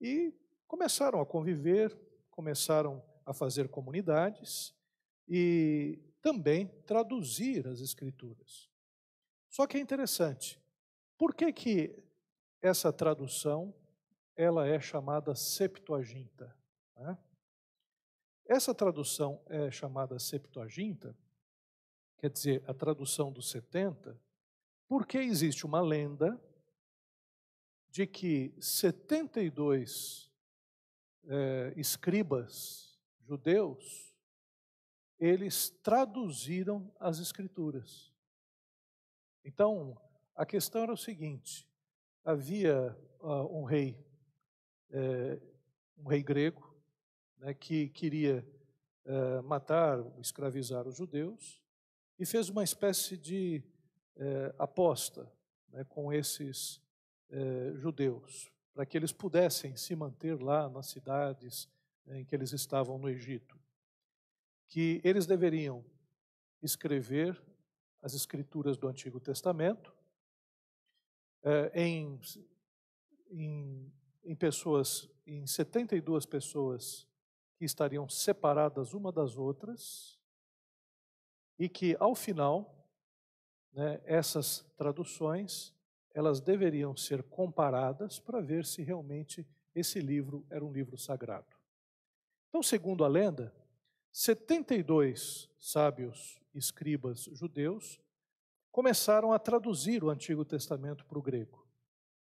e 0.00 0.32
começaram 0.68 1.20
a 1.20 1.26
conviver, 1.26 1.98
começaram 2.30 3.02
a 3.26 3.34
fazer 3.34 3.68
comunidades 3.68 4.72
e 5.26 5.98
também 6.22 6.68
traduzir 6.86 7.66
as 7.66 7.80
escrituras. 7.80 8.70
Só 9.48 9.66
que 9.66 9.76
é 9.76 9.80
interessante, 9.80 10.57
por 11.18 11.34
que, 11.34 11.52
que 11.52 12.02
essa 12.62 12.92
tradução 12.92 13.74
ela 14.36 14.66
é 14.66 14.80
chamada 14.80 15.34
Septuaginta? 15.34 16.56
Né? 16.96 17.18
Essa 18.46 18.72
tradução 18.72 19.42
é 19.46 19.70
chamada 19.70 20.18
Septuaginta, 20.18 21.14
quer 22.18 22.30
dizer, 22.30 22.64
a 22.66 22.72
tradução 22.72 23.32
dos 23.32 23.50
70, 23.50 24.18
porque 24.86 25.18
existe 25.18 25.66
uma 25.66 25.80
lenda 25.80 26.40
de 27.90 28.06
que 28.06 28.54
72 28.60 30.32
é, 31.26 31.74
escribas 31.76 32.98
judeus, 33.26 34.14
eles 35.18 35.70
traduziram 35.82 36.90
as 36.98 37.18
escrituras. 37.18 38.12
Então, 39.44 40.00
a 40.38 40.46
questão 40.46 40.84
era 40.84 40.92
o 40.92 40.96
seguinte: 40.96 41.68
havia 42.24 42.96
uh, 43.20 43.58
um 43.58 43.64
rei, 43.64 43.98
é, 44.90 45.36
um 45.98 46.08
rei 46.08 46.22
grego, 46.22 46.76
né, 47.38 47.52
que 47.52 47.88
queria 47.88 48.46
uh, 49.04 49.42
matar, 49.42 49.98
escravizar 50.20 50.86
os 50.86 50.96
judeus, 50.96 51.60
e 52.16 52.24
fez 52.24 52.48
uma 52.48 52.62
espécie 52.62 53.16
de 53.16 53.64
uh, 54.16 54.54
aposta 54.62 55.30
né, 55.70 55.84
com 55.84 56.12
esses 56.12 56.80
judeus, 57.74 58.50
para 58.72 58.86
que 58.86 58.96
eles 58.96 59.12
pudessem 59.12 59.76
se 59.76 59.94
manter 59.94 60.42
lá 60.42 60.66
nas 60.70 60.86
cidades 60.86 61.68
em 62.06 62.24
que 62.24 62.34
eles 62.34 62.54
estavam 62.54 62.96
no 62.96 63.06
Egito. 63.06 63.54
Que 64.66 64.98
eles 65.04 65.26
deveriam 65.26 65.84
escrever 66.62 67.38
as 68.00 68.14
escrituras 68.14 68.78
do 68.78 68.88
Antigo 68.88 69.20
Testamento 69.20 69.97
é, 71.48 71.82
em, 71.82 72.20
em, 73.30 73.90
em 74.22 74.34
pessoas, 74.34 75.08
em 75.26 75.46
72 75.46 76.26
pessoas 76.26 77.08
que 77.56 77.64
estariam 77.64 78.06
separadas 78.06 78.92
uma 78.92 79.10
das 79.10 79.38
outras, 79.38 80.20
e 81.58 81.66
que 81.66 81.96
ao 81.98 82.14
final, 82.14 82.86
né, 83.72 83.98
essas 84.04 84.60
traduções, 84.76 85.74
elas 86.12 86.38
deveriam 86.38 86.94
ser 86.94 87.22
comparadas 87.22 88.18
para 88.18 88.42
ver 88.42 88.66
se 88.66 88.82
realmente 88.82 89.46
esse 89.74 90.00
livro 90.00 90.46
era 90.50 90.62
um 90.62 90.70
livro 90.70 90.98
sagrado. 90.98 91.56
Então, 92.50 92.62
segundo 92.62 93.04
a 93.04 93.08
lenda, 93.08 93.54
72 94.12 95.48
sábios 95.58 96.38
escribas 96.54 97.24
judeus 97.32 97.98
começaram 98.70 99.32
a 99.32 99.38
traduzir 99.38 100.04
o 100.04 100.10
Antigo 100.10 100.44
Testamento 100.44 101.04
para 101.04 101.18
o 101.18 101.22
grego. 101.22 101.66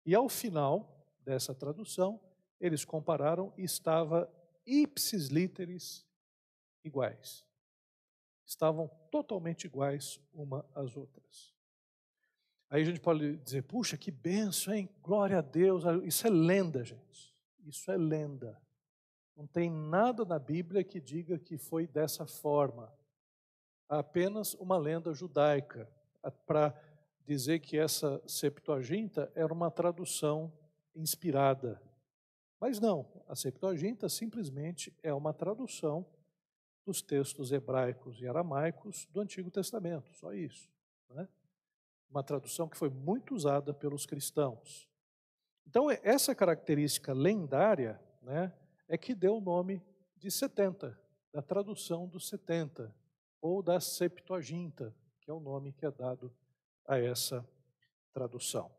E 0.06 0.16
ao 0.16 0.30
final 0.30 1.06
dessa 1.24 1.54
tradução, 1.54 2.20
eles 2.60 2.86
compararam 2.86 3.54
e 3.58 3.64
estava 3.64 4.32
ipsis 4.66 5.28
literis 5.28 6.06
iguais. 6.84 7.46
Estavam 8.46 8.90
totalmente 9.12 9.66
iguais 9.66 10.20
uma 10.34 10.66
às 10.74 10.96
outras. 10.96 11.54
Aí 12.70 12.82
a 12.82 12.86
gente 12.86 13.00
pode 13.00 13.38
dizer, 13.38 13.64
puxa, 13.64 13.98
que 13.98 14.12
benção, 14.12 14.74
hein? 14.74 14.90
Glória 15.02 15.40
a 15.40 15.42
Deus. 15.42 15.84
Isso 16.04 16.28
é 16.28 16.30
lenda, 16.30 16.84
gente. 16.84 17.36
Isso 17.66 17.92
é 17.92 17.98
lenda. 17.98 18.62
Não 19.36 19.46
tem 19.46 19.70
nada 19.70 20.26
na 20.26 20.40
Bíblia 20.40 20.84
que 20.84 21.00
diga 21.00 21.38
que 21.38 21.58
foi 21.58 21.88
dessa 21.88 22.26
forma. 22.26 22.94
Há 23.90 24.00
apenas 24.00 24.54
uma 24.56 24.78
lenda 24.78 25.14
judaica 25.14 25.90
para 26.32 26.74
dizer 27.26 27.60
que 27.60 27.78
essa 27.78 28.22
Septuaginta 28.26 29.32
era 29.36 29.52
uma 29.52 29.70
tradução 29.70 30.52
inspirada. 30.96 31.82
Mas 32.60 32.80
não, 32.80 33.06
a 33.28 33.36
Septuaginta 33.36 34.10
simplesmente 34.10 34.96
é 35.04 35.14
uma 35.14 35.34
tradução 35.34 36.06
dos 36.86 37.02
textos 37.02 37.52
hebraicos 37.52 38.22
e 38.22 38.28
aramaicos 38.28 39.06
do 39.12 39.20
Antigo 39.20 39.52
Testamento, 39.52 40.10
só 40.14 40.34
isso. 40.34 40.70
Né? 41.10 41.28
Uma 42.10 42.24
tradução 42.24 42.68
que 42.68 42.78
foi 42.78 42.90
muito 42.90 43.36
usada 43.36 43.74
pelos 43.74 44.06
cristãos. 44.06 44.90
Então, 45.68 45.92
essa 45.92 46.34
característica 46.34 47.12
lendária 47.12 48.00
né, 48.22 48.54
é 48.88 48.98
que 48.98 49.14
deu 49.14 49.36
o 49.36 49.42
nome 49.42 49.84
de 50.16 50.32
70, 50.32 50.98
da 51.34 51.42
tradução 51.42 52.08
dos 52.08 52.30
70, 52.30 52.96
ou 53.42 53.62
da 53.62 53.80
Septuaginta, 53.82 54.96
que 55.28 55.32
é 55.32 55.34
o 55.34 55.42
nome 55.42 55.74
que 55.74 55.86
é 55.86 55.92
dado 55.92 56.34
a 56.88 56.98
essa 56.98 57.46
tradução. 58.14 58.72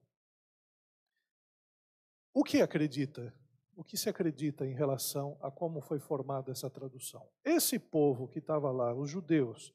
O 2.32 2.42
que 2.42 2.62
acredita? 2.62 3.34
O 3.76 3.84
que 3.84 3.98
se 3.98 4.08
acredita 4.08 4.66
em 4.66 4.72
relação 4.72 5.36
a 5.42 5.50
como 5.50 5.82
foi 5.82 5.98
formada 5.98 6.50
essa 6.50 6.70
tradução? 6.70 7.28
Esse 7.44 7.78
povo 7.78 8.26
que 8.26 8.38
estava 8.38 8.70
lá, 8.70 8.94
os 8.94 9.10
judeus 9.10 9.74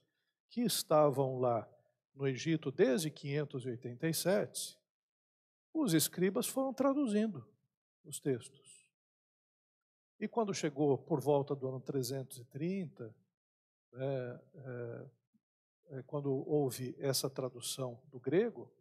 que 0.49 0.61
estavam 0.61 1.37
lá 1.37 1.69
no 2.11 2.27
Egito 2.27 2.71
desde 2.71 3.11
587, 3.11 4.75
os 5.71 5.93
escribas 5.93 6.47
foram 6.47 6.73
traduzindo 6.73 7.47
os 8.03 8.19
textos. 8.19 8.89
E 10.19 10.27
quando 10.27 10.55
chegou 10.55 10.97
por 10.97 11.21
volta 11.21 11.53
do 11.55 11.67
ano 11.67 11.79
330, 11.79 13.15
é, 13.93 14.39
é, 14.55 15.05
quando 16.05 16.31
houve 16.31 16.95
essa 16.99 17.29
tradução 17.29 18.01
do 18.07 18.19
grego, 18.19 18.71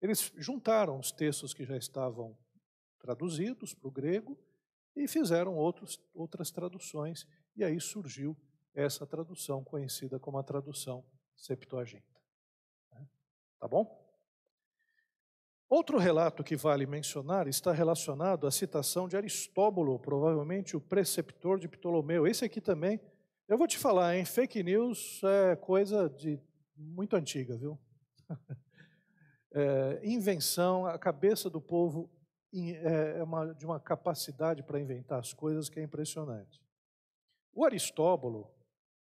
eles 0.00 0.32
juntaram 0.36 0.98
os 0.98 1.12
textos 1.12 1.54
que 1.54 1.64
já 1.64 1.76
estavam 1.76 2.36
traduzidos 2.98 3.74
para 3.74 3.88
o 3.88 3.90
grego 3.90 4.38
e 4.96 5.08
fizeram 5.08 5.56
outros, 5.56 6.00
outras 6.14 6.50
traduções, 6.50 7.26
e 7.56 7.64
aí 7.64 7.80
surgiu 7.80 8.36
essa 8.74 9.06
tradução 9.06 9.62
conhecida 9.62 10.18
como 10.18 10.38
a 10.38 10.42
tradução 10.42 11.04
Septuaginta. 11.36 12.20
Né? 12.92 13.06
Tá 13.58 13.68
bom? 13.68 14.02
Outro 15.68 15.98
relato 15.98 16.44
que 16.44 16.56
vale 16.56 16.86
mencionar 16.86 17.48
está 17.48 17.72
relacionado 17.72 18.46
à 18.46 18.50
citação 18.50 19.08
de 19.08 19.16
Aristóbulo, 19.16 19.98
provavelmente 19.98 20.76
o 20.76 20.80
preceptor 20.80 21.58
de 21.58 21.66
Ptolomeu. 21.66 22.26
Esse 22.26 22.44
aqui 22.44 22.60
também, 22.60 23.00
eu 23.46 23.58
vou 23.58 23.66
te 23.66 23.78
falar, 23.78 24.16
em 24.16 24.24
fake 24.24 24.62
news 24.62 25.20
é 25.22 25.56
coisa 25.56 26.08
de 26.08 26.40
muito 26.76 27.16
antiga, 27.16 27.56
viu? 27.56 27.78
É, 29.56 30.00
invenção, 30.02 30.84
a 30.84 30.98
cabeça 30.98 31.48
do 31.48 31.60
povo 31.60 32.10
é, 32.52 33.18
é 33.18 33.22
uma, 33.22 33.54
de 33.54 33.64
uma 33.64 33.78
capacidade 33.78 34.64
para 34.64 34.80
inventar 34.80 35.20
as 35.20 35.32
coisas 35.32 35.68
que 35.68 35.78
é 35.78 35.82
impressionante. 35.84 36.60
O 37.52 37.64
Aristóbulo, 37.64 38.52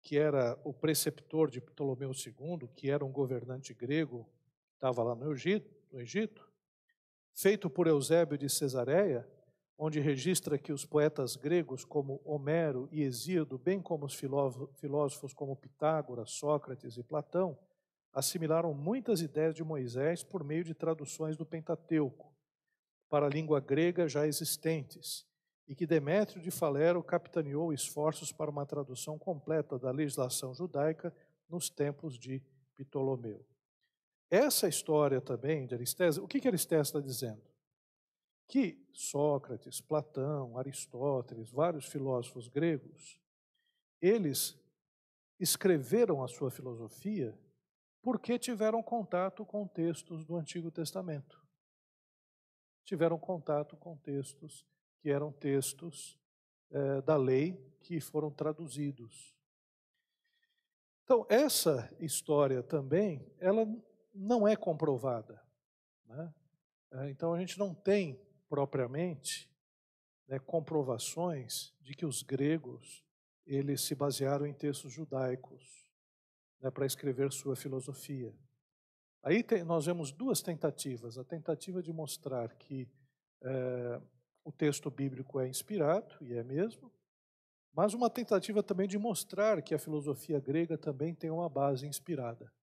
que 0.02 0.18
era 0.18 0.60
o 0.66 0.74
preceptor 0.74 1.50
de 1.50 1.62
Ptolomeu 1.62 2.12
II, 2.12 2.68
que 2.76 2.92
era 2.92 3.06
um 3.06 3.12
governante 3.12 3.74
grego, 3.74 4.30
estava 4.74 5.02
lá 5.02 5.16
no 5.16 5.32
Egito, 5.32 5.74
no 5.94 6.02
Egito, 6.02 6.46
feito 7.34 7.70
por 7.70 7.88
Eusébio 7.88 8.38
de 8.38 8.50
Cesareia, 8.50 9.26
onde 9.86 10.00
registra 10.00 10.58
que 10.58 10.72
os 10.72 10.86
poetas 10.86 11.36
gregos 11.36 11.84
como 11.84 12.22
Homero 12.24 12.88
e 12.90 13.02
Hesíodo, 13.02 13.58
bem 13.58 13.82
como 13.82 14.06
os 14.06 14.16
filósofos 14.16 15.34
como 15.34 15.58
Pitágoras, 15.58 16.32
Sócrates 16.32 16.96
e 16.96 17.04
Platão, 17.04 17.60
assimilaram 18.14 18.74
muitas 18.74 19.20
ideias 19.20 19.54
de 19.54 19.62
Moisés 19.62 20.24
por 20.24 20.42
meio 20.42 20.64
de 20.64 20.74
traduções 20.74 21.36
do 21.36 21.46
Pentateuco 21.46 22.34
para 23.10 23.26
a 23.26 23.30
língua 23.30 23.60
grega 23.60 24.08
já 24.08 24.26
existentes, 24.26 25.28
e 25.68 25.76
que 25.76 25.86
Demétrio 25.86 26.42
de 26.42 26.50
Falero 26.50 27.04
capitaneou 27.04 27.74
esforços 27.74 28.32
para 28.32 28.50
uma 28.50 28.66
tradução 28.66 29.20
completa 29.20 29.78
da 29.78 29.92
legislação 29.92 30.54
judaica 30.54 31.14
nos 31.50 31.70
tempos 31.70 32.18
de 32.18 32.42
Ptolomeu. 32.74 33.46
Essa 34.32 34.66
história 34.66 35.20
também 35.20 35.68
de 35.68 35.76
Aristés, 35.76 36.18
o 36.18 36.26
que, 36.26 36.40
que 36.40 36.48
Aristés 36.48 36.88
está 36.88 37.02
dizendo? 37.02 37.53
Que 38.54 38.80
Sócrates, 38.94 39.82
Platão, 39.82 40.60
Aristóteles, 40.60 41.50
vários 41.50 41.88
filósofos 41.88 42.48
gregos, 42.48 43.20
eles 44.00 44.56
escreveram 45.40 46.24
a 46.24 46.28
sua 46.28 46.52
filosofia 46.52 47.36
porque 48.00 48.38
tiveram 48.38 48.84
contato 48.84 49.44
com 49.44 49.68
textos 49.68 50.24
do 50.24 50.36
Antigo 50.36 50.70
Testamento. 50.70 51.44
Tiveram 52.86 53.18
contato 53.18 53.76
com 53.76 53.98
textos 53.98 54.68
que 55.00 55.10
eram 55.10 55.32
textos 55.32 56.16
é, 56.70 57.02
da 57.02 57.18
lei 57.18 57.58
que 57.82 58.00
foram 58.00 58.30
traduzidos. 58.30 59.36
Então, 61.04 61.26
essa 61.28 61.92
história 62.00 62.62
também, 62.62 63.28
ela 63.40 63.66
não 64.14 64.48
é 64.48 64.56
comprovada. 64.56 65.42
Né? 66.06 66.32
É, 66.92 67.10
então 67.10 67.34
a 67.34 67.40
gente 67.40 67.58
não 67.58 67.74
tem 67.74 68.22
propriamente 68.54 69.50
né, 70.28 70.38
comprovações 70.38 71.74
de 71.82 71.96
que 71.96 72.06
os 72.06 72.22
gregos 72.22 73.04
eles 73.48 73.82
se 73.82 73.96
basearam 73.96 74.46
em 74.46 74.54
textos 74.54 74.94
judaicos 74.94 75.90
né, 76.62 76.70
para 76.70 76.86
escrever 76.86 77.32
sua 77.32 77.56
filosofia. 77.56 78.32
Aí 79.24 79.42
tem, 79.42 79.64
nós 79.64 79.88
vemos 79.88 80.12
duas 80.12 80.44
tentativas: 80.44 81.18
a 81.18 81.24
tentativa 81.24 81.82
de 81.82 81.92
mostrar 81.92 82.56
que 82.58 82.88
é, 83.42 84.00
o 84.44 84.52
texto 84.52 84.92
bíblico 84.92 85.40
é 85.40 85.48
inspirado, 85.48 86.16
e 86.22 86.36
é 86.36 86.44
mesmo, 86.44 86.94
mas 87.74 87.96
uma 87.96 88.08
tentativa 88.08 88.62
também 88.62 88.88
de 88.88 89.00
mostrar 89.00 89.64
que 89.64 89.74
a 89.74 89.80
filosofia 89.80 90.40
grega 90.40 90.78
também 90.78 91.16
tem 91.16 91.32
uma 91.32 91.50
base 91.50 91.88
inspirada. 91.88 92.54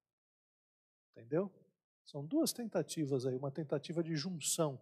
Entendeu? 1.10 1.52
São 2.04 2.24
duas 2.24 2.52
tentativas 2.52 3.26
aí, 3.26 3.36
uma 3.36 3.50
tentativa 3.50 4.04
de 4.04 4.14
junção 4.14 4.78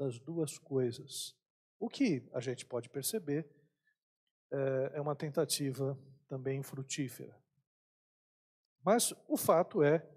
das 0.00 0.18
duas 0.18 0.56
coisas. 0.56 1.36
O 1.78 1.86
que 1.86 2.26
a 2.32 2.40
gente 2.40 2.64
pode 2.64 2.88
perceber 2.88 3.46
é, 4.50 4.92
é 4.94 5.00
uma 5.00 5.14
tentativa 5.14 5.98
também 6.26 6.62
frutífera. 6.62 7.38
Mas 8.82 9.12
o 9.28 9.36
fato 9.36 9.82
é 9.82 10.08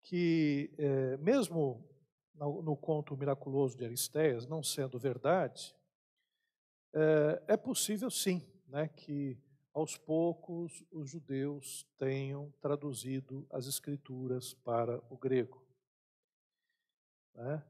que, 0.00 0.72
é, 0.78 1.18
mesmo 1.18 1.86
no, 2.34 2.74
conto 2.78 3.14
miraculoso 3.14 3.76
de 3.76 3.84
Aristéias, 3.84 4.46
não 4.46 4.62
sendo 4.62 4.98
verdade, 4.98 5.76
é, 6.94 7.42
é 7.48 7.56
possível 7.58 8.10
sim 8.10 8.42
né, 8.68 8.88
que 8.88 9.38
aos 9.74 9.98
poucos 9.98 10.82
os 10.90 11.10
judeus 11.10 11.86
tenham 11.98 12.50
traduzido 12.58 13.46
as 13.50 13.66
escrituras 13.66 14.54
para 14.54 14.98
o 15.10 15.18
grego. 15.18 15.62
Né? 17.34 17.62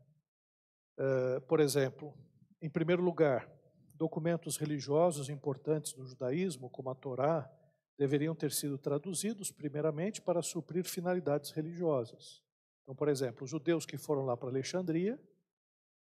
Uh, 0.98 1.40
por 1.42 1.60
exemplo, 1.60 2.14
em 2.60 2.70
primeiro 2.70 3.02
lugar, 3.02 3.50
documentos 3.94 4.56
religiosos 4.56 5.28
importantes 5.28 5.92
do 5.92 6.06
judaísmo, 6.06 6.70
como 6.70 6.90
a 6.90 6.94
Torá, 6.94 7.50
deveriam 7.98 8.34
ter 8.34 8.52
sido 8.52 8.76
traduzidos 8.76 9.50
primeiramente 9.50 10.20
para 10.20 10.42
suprir 10.42 10.84
finalidades 10.84 11.50
religiosas. 11.50 12.42
Então, 12.82 12.94
por 12.94 13.08
exemplo, 13.08 13.44
os 13.44 13.50
judeus 13.50 13.86
que 13.86 13.96
foram 13.96 14.24
lá 14.24 14.36
para 14.36 14.48
Alexandria 14.48 15.20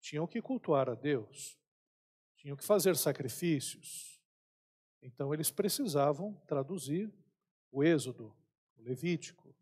tinham 0.00 0.26
que 0.26 0.42
cultuar 0.42 0.90
a 0.90 0.94
Deus, 0.94 1.58
tinham 2.36 2.56
que 2.56 2.64
fazer 2.64 2.96
sacrifícios, 2.96 4.20
então 5.02 5.32
eles 5.32 5.50
precisavam 5.50 6.34
traduzir 6.46 7.12
o 7.70 7.82
Êxodo, 7.82 8.34
o 8.76 8.82
Levítico, 8.82 9.54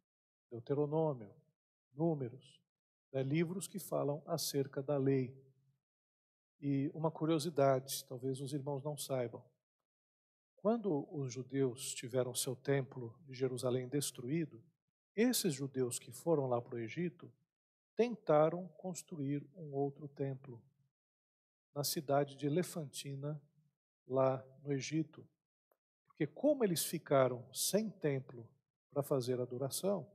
Deuteronômio, 0.51 1.31
Números, 1.95 2.62
né, 3.13 3.23
livros 3.23 3.69
que 3.69 3.79
falam 3.79 4.23
acerca 4.27 4.83
da 4.83 4.97
lei. 4.97 5.37
E 6.61 6.91
uma 6.95 7.11
curiosidade, 7.11 8.05
talvez 8.05 8.41
os 8.41 8.53
irmãos 8.53 8.83
não 8.83 8.97
saibam. 8.97 9.45
Quando 10.57 11.09
os 11.13 11.33
judeus 11.33 11.93
tiveram 11.93 12.35
seu 12.35 12.55
templo 12.55 13.19
de 13.27 13.35
Jerusalém 13.35 13.89
destruído, 13.89 14.63
esses 15.15 15.53
judeus 15.53 15.99
que 15.99 16.13
foram 16.13 16.47
lá 16.47 16.61
para 16.63 16.77
o 16.77 16.79
Egito 16.79 17.31
tentaram 17.97 18.69
construir 18.79 19.47
um 19.57 19.75
outro 19.75 20.09
templo 20.09 20.63
na 21.75 21.85
cidade 21.85 22.37
de 22.37 22.47
Elefantina, 22.47 23.43
lá 24.07 24.45
no 24.63 24.73
Egito. 24.73 25.27
Porque, 26.07 26.27
como 26.27 26.65
eles 26.65 26.85
ficaram 26.85 27.45
sem 27.53 27.91
templo 27.91 28.49
para 28.91 29.03
fazer 29.03 29.41
adoração, 29.41 30.07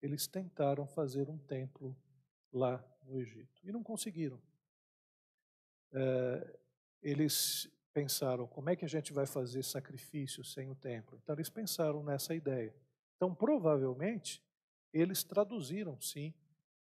eles 0.00 0.26
tentaram 0.26 0.86
fazer 0.86 1.28
um 1.28 1.38
templo 1.38 1.96
lá 2.52 2.84
no 3.02 3.18
Egito 3.18 3.60
e 3.64 3.72
não 3.72 3.82
conseguiram. 3.82 4.40
É, 5.92 6.58
eles 7.02 7.70
pensaram 7.92 8.46
como 8.46 8.70
é 8.70 8.76
que 8.76 8.84
a 8.84 8.88
gente 8.88 9.12
vai 9.12 9.26
fazer 9.26 9.62
sacrifício 9.62 10.44
sem 10.44 10.70
o 10.70 10.74
templo. 10.74 11.18
Então 11.22 11.34
eles 11.34 11.48
pensaram 11.48 12.02
nessa 12.02 12.34
ideia. 12.34 12.74
Então 13.16 13.34
provavelmente 13.34 14.42
eles 14.92 15.24
traduziram 15.24 16.00
sim 16.00 16.34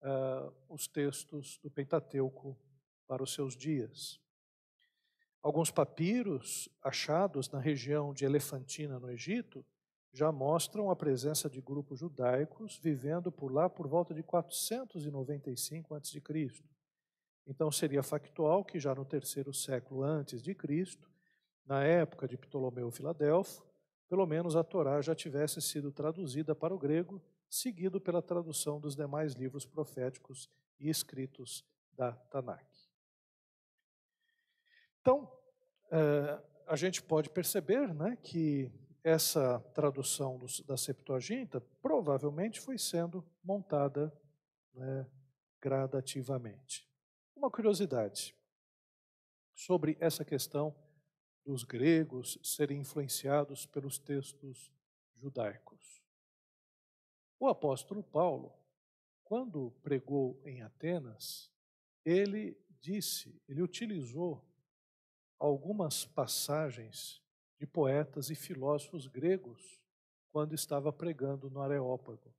uh, 0.02 0.54
os 0.70 0.88
textos 0.88 1.60
do 1.60 1.70
Pentateuco 1.70 2.58
para 3.08 3.24
os 3.24 3.34
seus 3.34 3.56
dias. 3.56 4.20
Alguns 5.42 5.70
papiros 5.70 6.70
achados 6.82 7.50
na 7.50 7.60
região 7.60 8.13
de 8.13 8.24
Elefantina, 8.24 8.98
no 8.98 9.12
Egito, 9.12 9.66
já 10.13 10.32
mostram 10.32 10.91
a 10.91 10.95
presença 10.95 11.49
de 11.49 11.60
grupos 11.60 11.99
judaicos 11.99 12.78
vivendo 12.78 13.32
por 13.32 13.52
lá 13.52 13.67
por 13.67 13.88
volta 13.88 14.13
de 14.13 14.21
495 14.21 15.95
a.C. 15.95 16.21
Então 17.47 17.71
seria 17.71 18.04
factual 18.04 18.63
que 18.63 18.80
já 18.80 18.93
no 18.93 19.04
terceiro 19.04 19.52
século 19.52 20.04
antes 20.04 20.41
de 20.43 20.54
Cristo, 20.54 21.12
na 21.65 21.84
época 21.84 22.28
de 22.28 22.38
Ptolomeu 22.38 22.91
Filadelfo, 22.91 23.65
pelo 24.08 24.28
menos 24.28 24.56
a 24.56 24.63
Torá 24.63 25.02
já 25.02 25.15
tivesse 25.15 25.60
sido 25.60 25.91
traduzida 25.91 26.54
para 26.54 26.76
o 26.76 26.78
grego, 26.78 27.19
seguido 27.49 27.99
pela 27.99 28.21
tradução 28.21 28.80
dos 28.80 28.95
demais 28.95 29.34
livros 29.34 29.65
proféticos 29.65 30.47
e 30.80 30.89
escritos 30.89 31.65
da 31.93 32.12
Tanakh. 32.12 32.63
Então, 35.02 35.32
é, 35.91 36.41
a 36.67 36.76
gente 36.76 37.02
pode 37.02 37.30
perceber 37.30 37.93
né, 37.93 38.15
que 38.21 38.71
essa 39.04 39.60
tradução 39.74 40.39
da 40.66 40.78
Septuaginta 40.78 41.60
provavelmente 41.82 42.62
foi 42.62 42.78
sendo 42.78 43.24
montada 43.44 44.18
né, 44.74 45.06
gradativamente. 45.60 46.89
Uma 47.36 47.52
curiosidade 47.52 48.36
sobre 49.54 49.98
essa 50.00 50.24
questão 50.24 50.74
dos 51.46 51.63
gregos 51.63 52.39
serem 52.42 52.80
influenciados 52.80 53.66
pelos 53.66 54.00
textos 54.00 54.72
judaicos. 55.16 56.02
O 57.38 57.48
apóstolo 57.48 58.02
Paulo, 58.02 58.54
quando 59.24 59.72
pregou 59.84 60.42
em 60.46 60.62
Atenas, 60.62 61.52
ele 62.06 62.58
disse, 62.80 63.42
ele 63.48 63.62
utilizou 63.62 64.46
algumas 65.38 66.06
passagens 66.06 67.23
de 67.63 67.67
poetas 67.67 68.30
e 68.30 68.36
filósofos 68.36 69.08
gregos 69.08 69.80
quando 70.34 70.54
estava 70.54 70.91
pregando 70.91 71.49
no 71.49 71.62
Areópago. 71.62 72.36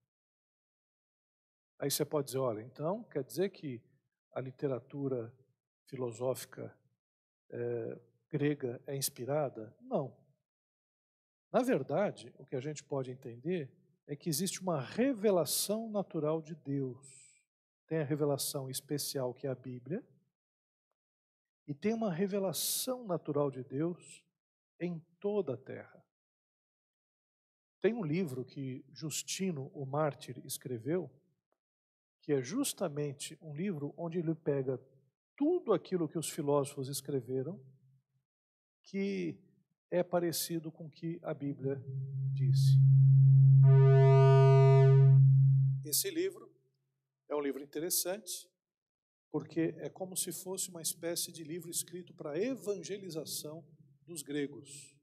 Aí 1.78 1.90
você 1.90 2.04
pode 2.04 2.26
dizer, 2.26 2.40
olha, 2.40 2.60
então 2.60 3.02
quer 3.04 3.24
dizer 3.24 3.48
que 3.48 3.80
a 4.32 4.40
literatura 4.42 5.34
filosófica 5.86 6.76
é, 7.48 7.98
grega 8.28 8.82
é 8.86 8.94
inspirada? 8.94 9.74
Não. 9.80 10.14
Na 11.50 11.62
verdade, 11.62 12.30
o 12.36 12.44
que 12.44 12.54
a 12.54 12.60
gente 12.60 12.84
pode 12.84 13.10
entender 13.10 13.72
é 14.06 14.14
que 14.14 14.28
existe 14.28 14.60
uma 14.60 14.78
revelação 14.78 15.88
natural 15.88 16.42
de 16.42 16.54
Deus. 16.54 17.42
Tem 17.86 17.96
a 17.96 18.04
revelação 18.04 18.68
especial 18.68 19.32
que 19.32 19.46
é 19.46 19.50
a 19.50 19.54
Bíblia, 19.54 20.04
e 21.66 21.72
tem 21.72 21.94
uma 21.94 22.12
revelação 22.12 23.06
natural 23.06 23.50
de 23.50 23.64
Deus 23.64 24.22
em 24.78 25.02
toda 25.24 25.54
a 25.54 25.56
terra. 25.56 26.04
Tem 27.80 27.94
um 27.94 28.04
livro 28.04 28.44
que 28.44 28.84
Justino, 28.92 29.70
o 29.72 29.86
mártir, 29.86 30.38
escreveu, 30.44 31.10
que 32.20 32.34
é 32.34 32.42
justamente 32.42 33.38
um 33.40 33.54
livro 33.54 33.94
onde 33.96 34.18
ele 34.18 34.34
pega 34.34 34.78
tudo 35.34 35.72
aquilo 35.72 36.06
que 36.06 36.18
os 36.18 36.28
filósofos 36.28 36.90
escreveram, 36.90 37.58
que 38.82 39.40
é 39.90 40.02
parecido 40.02 40.70
com 40.70 40.88
o 40.88 40.90
que 40.90 41.18
a 41.22 41.32
Bíblia 41.32 41.82
disse. 42.34 42.78
Esse 45.86 46.10
livro 46.10 46.54
é 47.30 47.34
um 47.34 47.40
livro 47.40 47.62
interessante, 47.62 48.46
porque 49.30 49.74
é 49.78 49.88
como 49.88 50.18
se 50.18 50.32
fosse 50.32 50.68
uma 50.68 50.82
espécie 50.82 51.32
de 51.32 51.42
livro 51.42 51.70
escrito 51.70 52.12
para 52.12 52.38
evangelização 52.38 53.66
dos 54.06 54.20
gregos. 54.20 54.93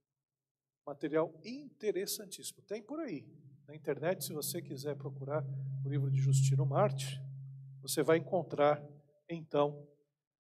Material 0.86 1.34
interessantíssimo. 1.44 2.62
Tem 2.64 2.82
por 2.82 3.00
aí. 3.00 3.26
Na 3.68 3.76
internet, 3.76 4.26
se 4.26 4.34
você 4.34 4.62
quiser 4.62 4.96
procurar 4.96 5.46
o 5.86 5.90
livro 5.90 6.10
de 6.12 6.20
Justino 6.20 6.66
Marte, 6.66 7.22
você 7.82 8.04
vai 8.04 8.18
encontrar, 8.18 8.84
então, 9.30 9.88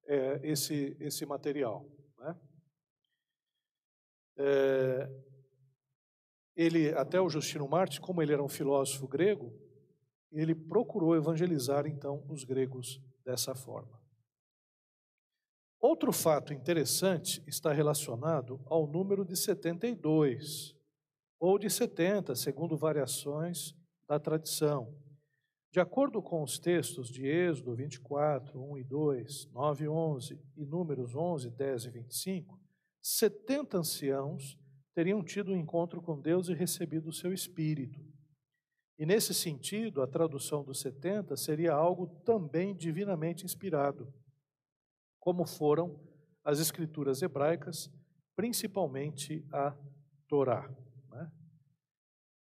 é, 0.06 0.40
esse, 0.42 0.96
esse 0.98 1.24
material. 1.24 1.86
Né? 2.18 2.40
É, 4.38 5.10
ele, 6.56 6.92
até 6.94 7.20
o 7.20 7.28
Justino 7.28 7.68
Marte, 7.68 8.00
como 8.00 8.20
ele 8.22 8.32
era 8.32 8.42
um 8.42 8.48
filósofo 8.48 9.06
grego, 9.06 9.52
ele 10.32 10.54
procurou 10.54 11.16
evangelizar, 11.16 11.86
então, 11.86 12.24
os 12.28 12.44
gregos 12.44 13.00
dessa 13.24 13.54
forma. 13.54 13.99
Outro 15.80 16.12
fato 16.12 16.52
interessante 16.52 17.42
está 17.46 17.72
relacionado 17.72 18.60
ao 18.66 18.86
número 18.86 19.24
de 19.24 19.34
72, 19.34 20.76
ou 21.38 21.58
de 21.58 21.70
70, 21.70 22.34
segundo 22.34 22.76
variações 22.76 23.74
da 24.06 24.20
tradição. 24.20 24.94
De 25.72 25.80
acordo 25.80 26.20
com 26.20 26.42
os 26.42 26.58
textos 26.58 27.08
de 27.08 27.26
Êxodo 27.26 27.74
24, 27.74 28.60
1 28.60 28.76
e 28.76 28.84
2, 28.84 29.50
9 29.52 29.84
e 29.84 29.88
11 29.88 30.40
e 30.58 30.66
Números 30.66 31.14
11, 31.14 31.48
10 31.48 31.84
e 31.86 31.90
25, 31.90 32.60
70 33.00 33.78
anciãos 33.78 34.58
teriam 34.94 35.24
tido 35.24 35.52
um 35.52 35.56
encontro 35.56 36.02
com 36.02 36.20
Deus 36.20 36.50
e 36.50 36.54
recebido 36.54 37.08
o 37.08 37.12
seu 37.12 37.32
espírito. 37.32 38.04
E 38.98 39.06
nesse 39.06 39.32
sentido, 39.32 40.02
a 40.02 40.06
tradução 40.06 40.62
dos 40.62 40.80
70 40.80 41.34
seria 41.38 41.72
algo 41.72 42.06
também 42.22 42.76
divinamente 42.76 43.46
inspirado, 43.46 44.12
como 45.20 45.46
foram 45.46 46.00
as 46.42 46.58
escrituras 46.58 47.22
hebraicas, 47.22 47.90
principalmente 48.34 49.46
a 49.52 49.76
Torá. 50.26 50.68
Né? 51.10 51.30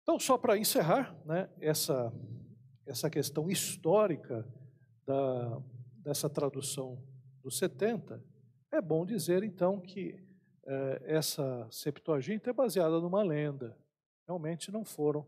Então, 0.02 0.20
só 0.20 0.38
para 0.38 0.58
encerrar 0.58 1.16
né, 1.26 1.50
essa, 1.60 2.12
essa 2.86 3.10
questão 3.10 3.50
histórica 3.50 4.46
da, 5.06 5.62
dessa 5.98 6.30
tradução 6.30 7.02
dos 7.44 7.58
70, 7.60 8.22
é 8.72 8.82
bom 8.82 9.06
dizer 9.06 9.44
então 9.44 9.80
que 9.80 10.20
eh, 10.66 11.02
essa 11.06 11.68
Septuaginta 11.72 12.50
é 12.50 12.54
baseada 12.54 13.00
numa 13.00 13.24
lenda. 13.24 13.78
Realmente 14.28 14.72
não 14.72 14.84
foram 14.84 15.28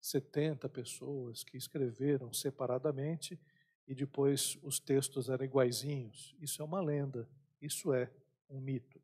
70 0.00 0.68
pessoas 0.68 1.42
que 1.42 1.56
escreveram 1.56 2.32
separadamente 2.32 3.40
e 3.86 3.94
depois 3.94 4.58
os 4.62 4.78
textos 4.78 5.28
eram 5.28 5.44
iguaizinhos. 5.44 6.34
Isso 6.40 6.62
é 6.62 6.64
uma 6.64 6.80
lenda, 6.80 7.28
isso 7.60 7.92
é 7.92 8.10
um 8.48 8.60
mito. 8.60 9.00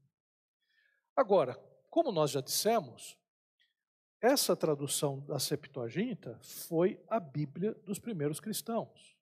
Agora, 1.14 1.54
como 1.88 2.12
nós 2.12 2.30
já 2.30 2.40
dissemos, 2.40 3.18
essa 4.20 4.54
tradução 4.54 5.20
da 5.20 5.38
Septuaginta 5.38 6.38
foi 6.42 7.02
a 7.08 7.18
Bíblia 7.18 7.74
dos 7.84 7.98
primeiros 7.98 8.38
cristãos. 8.38 9.16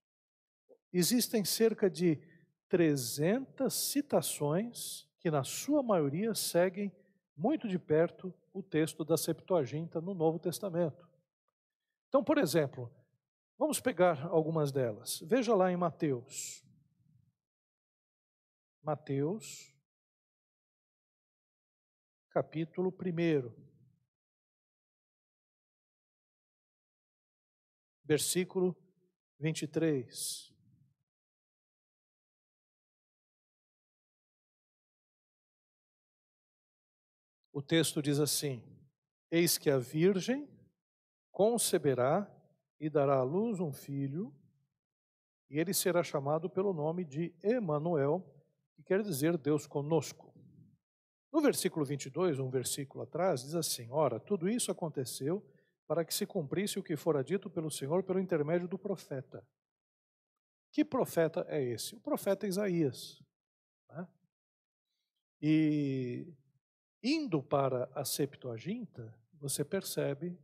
Existem 0.93 1.45
cerca 1.45 1.89
de 1.89 2.21
300 2.69 3.73
citações 3.73 5.09
que, 5.21 5.31
na 5.31 5.45
sua 5.45 5.83
maioria, 5.83 6.35
seguem 6.35 6.93
muito 7.37 7.69
de 7.69 7.79
perto 7.79 8.35
o 8.53 8.63
texto 8.63 9.05
da 9.05 9.17
Septuaginta 9.17 10.01
no 10.01 10.15
Novo 10.15 10.39
Testamento. 10.39 11.09
Então, 12.09 12.25
por 12.25 12.39
exemplo, 12.39 12.91
vamos 13.59 13.81
pegar 13.81 14.25
algumas 14.27 14.71
delas. 14.71 15.21
Veja 15.21 15.55
lá 15.55 15.71
em 15.71 15.77
Mateus. 15.77 16.65
Mateus, 18.81 19.75
capítulo 22.31 22.91
1. 22.91 23.69
Versículo 28.05 28.75
23. 29.39 30.55
O 37.53 37.61
texto 37.61 38.01
diz 38.01 38.21
assim: 38.21 38.63
Eis 39.31 39.59
que 39.59 39.69
a 39.69 39.79
Virgem 39.79 40.49
conceberá 41.33 42.38
e 42.81 42.89
dará 42.89 43.17
à 43.17 43.23
luz 43.23 43.61
um 43.61 43.73
filho, 43.73 44.35
e 45.51 45.59
ele 45.59 45.73
será 45.73 46.03
chamado 46.03 46.49
pelo 46.49 46.73
nome 46.73 47.05
de 47.05 47.35
Emanuel, 47.43 48.25
que 48.75 48.83
quer 48.83 49.03
dizer 49.03 49.37
Deus 49.37 49.67
conosco. 49.67 50.33
No 51.33 51.41
versículo 51.41 51.85
22, 51.85 52.39
um 52.39 52.49
versículo 52.49 53.05
atrás, 53.05 53.43
diz 53.43 53.55
assim: 53.55 53.91
Ora, 53.91 54.19
tudo 54.19 54.49
isso 54.49 54.71
aconteceu 54.71 55.45
para 55.87 56.05
que 56.05 56.13
se 56.13 56.27
cumprisse 56.27 56.79
o 56.79 56.83
que 56.83 56.97
fora 56.97 57.25
dito 57.25 57.49
pelo 57.49 57.71
Senhor 57.71 58.03
pelo 58.03 58.21
intermédio 58.21 58.69
do 58.69 58.79
profeta. 58.79 59.47
Que 60.71 60.85
profeta 60.85 61.47
é 61.49 61.63
esse? 61.63 61.95
O 61.95 62.01
profeta 62.01 62.47
Isaías. 62.47 63.23
Né? 63.91 64.07
E 65.41 66.33
indo 67.03 67.43
para 67.43 67.91
a 67.95 68.05
Septuaginta, 68.05 69.17
você 69.33 69.65
percebe 69.65 70.39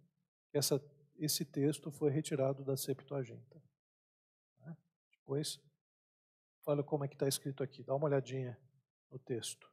que 0.50 0.56
essa, 0.56 0.82
esse 1.16 1.44
texto 1.44 1.90
foi 1.90 2.10
retirado 2.10 2.64
da 2.64 2.76
Septuaginta. 2.76 3.62
Né? 4.58 4.76
Depois, 5.12 5.60
olha 6.66 6.82
como 6.82 7.04
é 7.04 7.08
que 7.08 7.14
está 7.14 7.28
escrito 7.28 7.62
aqui, 7.62 7.82
dá 7.82 7.94
uma 7.94 8.06
olhadinha 8.06 8.58
no 9.10 9.18
texto. 9.18 9.72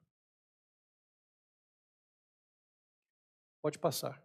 Pode 3.62 3.78
passar. 3.78 4.22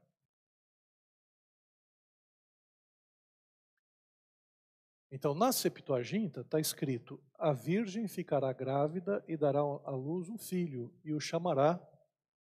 Então, 5.11 5.35
na 5.35 5.53
Septuaginta 5.53 6.41
está 6.41 6.59
escrito: 6.59 7.23
a 7.35 7.53
virgem 7.53 8.09
ficará 8.09 8.53
grávida 8.53 9.25
e 9.27 9.37
dará 9.37 9.61
à 9.61 9.91
luz 9.91 10.29
um 10.29 10.37
filho, 10.37 10.93
e 11.05 11.13
o 11.13 11.21
chamará 11.21 11.81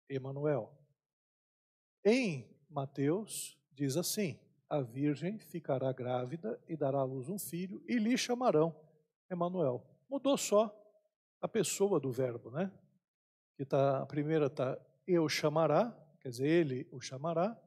Emanuel. 0.08 0.78
Em 2.04 2.50
Mateus 2.70 3.58
diz 3.72 3.98
assim: 3.98 4.40
a 4.72 4.82
virgem 4.82 5.38
ficará 5.38 5.92
grávida 5.92 6.58
e 6.66 6.78
dará 6.78 7.00
à 7.00 7.04
luz 7.04 7.28
um 7.28 7.38
filho, 7.38 7.84
e 7.86 7.98
lhe 7.98 8.18
chamarão 8.18 8.74
Emanuel. 9.30 9.86
Mudou 10.10 10.38
só 10.38 10.74
a 11.42 11.48
pessoa 11.48 12.00
do 12.00 12.10
verbo, 12.10 12.50
né? 12.50 12.72
Que 13.58 13.66
tá, 13.66 14.02
a 14.02 14.06
primeira 14.06 14.46
está 14.46 14.80
eu 15.06 15.28
chamará, 15.28 15.94
quer 16.22 16.30
dizer, 16.30 16.48
ele 16.48 16.88
o 16.90 17.02
chamará, 17.02 17.62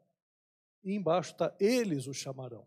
e 0.82 0.94
embaixo 0.94 1.32
está 1.32 1.54
eles 1.60 2.06
o 2.06 2.14
chamarão. 2.14 2.66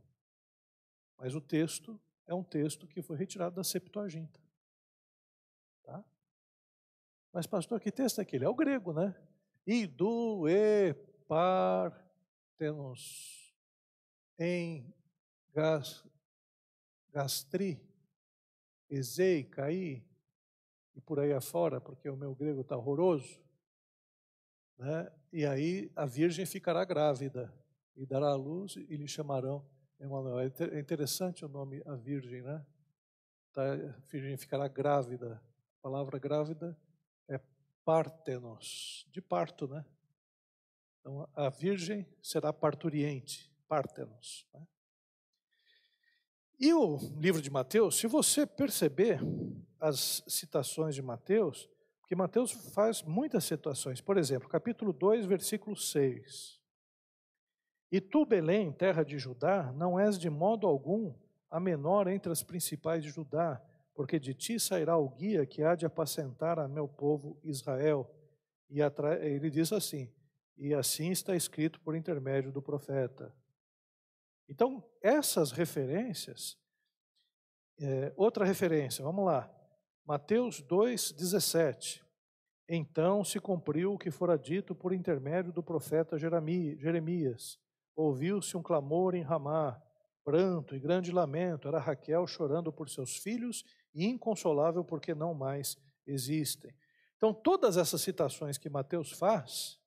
Mas 1.17 1.33
o 1.33 1.41
texto 1.41 1.99
é 2.27 2.35
um 2.35 2.43
texto 2.43 2.85
que 2.85 3.01
foi 3.01 3.17
retirado 3.17 3.55
da 3.55 3.63
Septuaginta. 3.63 4.39
Tá? 5.81 6.05
Mas, 7.33 7.47
pastor, 7.47 7.79
que 7.79 7.91
texto 7.91 8.19
é 8.19 8.21
aquele? 8.21 8.45
É 8.45 8.49
o 8.49 8.53
grego, 8.53 8.93
né? 8.93 9.15
Idu 9.65 10.47
e 10.47 10.93
partenos 11.27 11.97
em 14.37 14.93
gas, 15.53 16.03
gastri, 17.11 17.81
ezei, 18.89 19.43
caí, 19.43 20.05
e 20.95 21.01
por 21.01 21.19
aí 21.19 21.31
afora, 21.31 21.79
porque 21.79 22.09
o 22.09 22.17
meu 22.17 22.33
grego 22.33 22.61
está 22.61 22.75
horroroso. 22.75 23.39
Né? 24.77 25.11
E 25.31 25.45
aí 25.45 25.91
a 25.95 26.05
virgem 26.05 26.45
ficará 26.45 26.83
grávida 26.85 27.53
e 27.95 28.05
dará 28.05 28.29
à 28.29 28.35
luz 28.35 28.75
e 28.75 28.95
lhe 28.95 29.07
chamarão 29.07 29.65
Emanuel. 29.99 30.39
É, 30.39 30.63
é 30.75 30.79
interessante 30.79 31.43
o 31.43 31.49
nome 31.49 31.81
a 31.85 31.95
Virgem, 31.95 32.41
né? 32.41 32.65
Tá, 33.51 33.73
a 33.73 33.99
Virgem 34.11 34.37
ficará 34.37 34.67
grávida. 34.67 35.41
A 35.79 35.81
palavra 35.81 36.19
grávida 36.19 36.77
é 37.27 37.39
partenos, 37.83 39.07
de 39.11 39.21
parto, 39.21 39.67
né? 39.67 39.83
Então 40.99 41.27
a 41.33 41.49
Virgem 41.49 42.05
será 42.21 42.53
parturiente, 42.53 43.51
partenos. 43.67 44.47
Né? 44.53 44.67
E 46.59 46.73
o 46.73 46.97
livro 47.19 47.41
de 47.41 47.51
Mateus, 47.51 47.97
se 47.97 48.07
você 48.07 48.45
perceber 48.45 49.19
as 49.79 50.23
citações 50.27 50.95
de 50.95 51.01
Mateus, 51.01 51.69
porque 51.99 52.15
Mateus 52.15 52.51
faz 52.73 53.03
muitas 53.03 53.43
citações. 53.43 53.99
Por 53.99 54.17
exemplo, 54.17 54.47
capítulo 54.47 54.93
2, 54.93 55.25
versículo 55.25 55.75
6. 55.75 56.57
E 57.91 58.01
tu, 58.01 58.25
Belém, 58.25 58.71
terra 58.71 59.03
de 59.03 59.19
Judá, 59.19 59.71
não 59.73 59.99
és 59.99 60.17
de 60.17 60.29
modo 60.29 60.65
algum 60.67 61.13
a 61.49 61.59
menor 61.59 62.07
entre 62.07 62.31
as 62.31 62.43
principais 62.43 63.03
de 63.03 63.09
Judá, 63.09 63.61
porque 63.93 64.19
de 64.19 64.33
ti 64.33 64.59
sairá 64.59 64.97
o 64.97 65.09
guia 65.09 65.45
que 65.45 65.63
há 65.63 65.75
de 65.75 65.85
apacentar 65.85 66.59
a 66.59 66.67
meu 66.67 66.87
povo 66.87 67.39
Israel. 67.43 68.09
E 68.69 68.79
ele 69.21 69.49
diz 69.49 69.71
assim: 69.71 70.11
e 70.57 70.73
assim 70.73 71.11
está 71.11 71.35
escrito 71.35 71.79
por 71.81 71.95
intermédio 71.95 72.51
do 72.51 72.61
profeta. 72.61 73.33
Então, 74.49 74.83
essas 75.01 75.51
referências, 75.51 76.57
é, 77.79 78.13
outra 78.15 78.45
referência, 78.45 79.03
vamos 79.03 79.25
lá, 79.25 79.53
Mateus 80.05 80.61
2,17. 80.61 82.05
Então 82.69 83.23
se 83.23 83.39
cumpriu 83.39 83.93
o 83.93 83.97
que 83.97 84.11
fora 84.11 84.37
dito 84.37 84.75
por 84.75 84.91
intermédio 84.91 85.53
do 85.53 85.63
profeta 85.63 86.17
Jeremias 86.17 87.57
ouviu-se 87.97 88.55
um 88.55 88.61
clamor 88.61 89.15
em 89.15 89.23
Ramá, 89.23 89.81
pranto 90.23 90.75
e 90.75 90.79
grande 90.79 91.11
lamento. 91.11 91.67
Era 91.67 91.79
Raquel 91.79 92.27
chorando 92.27 92.71
por 92.71 92.87
seus 92.89 93.17
filhos 93.17 93.65
e 93.93 94.05
inconsolável 94.05 94.85
porque 94.85 95.15
não 95.15 95.33
mais 95.33 95.75
existem. 96.05 96.73
Então, 97.17 97.33
todas 97.33 97.75
essas 97.75 98.01
citações 98.01 98.59
que 98.59 98.69
Mateus 98.69 99.11
faz, 99.11 99.79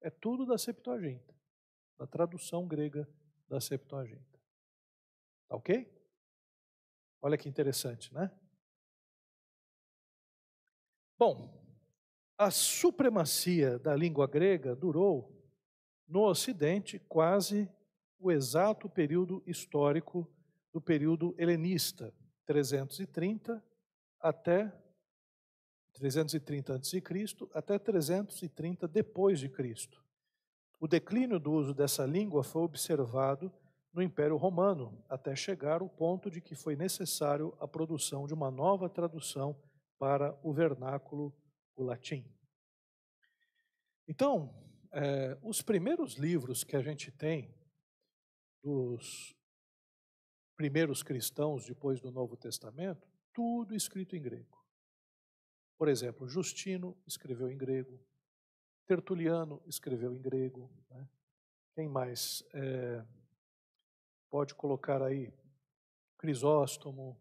é 0.00 0.08
tudo 0.08 0.46
da 0.46 0.56
Septuaginta, 0.56 1.34
da 1.98 2.06
tradução 2.06 2.68
grega 2.68 3.08
da 3.48 3.60
Septuaginta. 3.60 4.38
Tá 5.48 5.56
ok? 5.56 5.90
Olha 7.20 7.36
que 7.36 7.48
interessante, 7.48 8.12
né? 8.12 8.30
Bom, 11.18 11.52
a 12.36 12.50
supremacia 12.50 13.78
da 13.78 13.96
língua 13.96 14.26
grega 14.28 14.76
durou 14.76 15.34
no 16.06 16.22
Ocidente, 16.22 16.98
quase 17.00 17.68
o 18.18 18.30
exato 18.30 18.88
período 18.88 19.42
histórico 19.46 20.30
do 20.72 20.80
período 20.80 21.34
helenista, 21.36 22.14
330 22.46 23.62
até 24.20 24.72
330 25.94 26.74
a.C. 26.76 27.02
até 27.52 27.78
330 27.78 28.86
depois 28.86 29.40
de 29.40 29.48
Cristo. 29.48 30.02
O 30.80 30.86
declínio 30.86 31.40
do 31.40 31.52
uso 31.52 31.74
dessa 31.74 32.06
língua 32.06 32.44
foi 32.44 32.62
observado 32.62 33.52
no 33.92 34.02
Império 34.02 34.36
Romano, 34.36 35.04
até 35.08 35.34
chegar 35.34 35.80
ao 35.80 35.88
ponto 35.88 36.30
de 36.30 36.40
que 36.40 36.54
foi 36.54 36.76
necessário 36.76 37.56
a 37.58 37.66
produção 37.66 38.26
de 38.26 38.34
uma 38.34 38.50
nova 38.50 38.88
tradução 38.88 39.60
para 39.98 40.38
o 40.42 40.52
vernáculo, 40.52 41.34
o 41.74 41.82
latim. 41.82 42.24
Então, 44.06 44.54
é, 44.92 45.36
os 45.42 45.60
primeiros 45.60 46.14
livros 46.14 46.62
que 46.62 46.76
a 46.76 46.80
gente 46.80 47.10
tem 47.10 47.52
dos 48.62 49.34
primeiros 50.56 51.02
cristãos 51.02 51.66
depois 51.66 52.00
do 52.00 52.10
Novo 52.10 52.36
Testamento, 52.36 53.06
tudo 53.32 53.74
escrito 53.74 54.16
em 54.16 54.22
grego. 54.22 54.58
Por 55.76 55.88
exemplo, 55.88 56.28
Justino 56.28 56.96
escreveu 57.06 57.50
em 57.50 57.56
grego, 57.56 58.00
Tertuliano 58.88 59.62
escreveu 59.66 60.14
em 60.14 60.20
grego. 60.20 60.70
Né? 60.88 61.06
Quem 61.74 61.86
mais? 61.86 62.42
É, 62.54 63.04
pode 64.30 64.54
colocar 64.54 65.02
aí 65.02 65.30
Crisóstomo, 66.16 67.20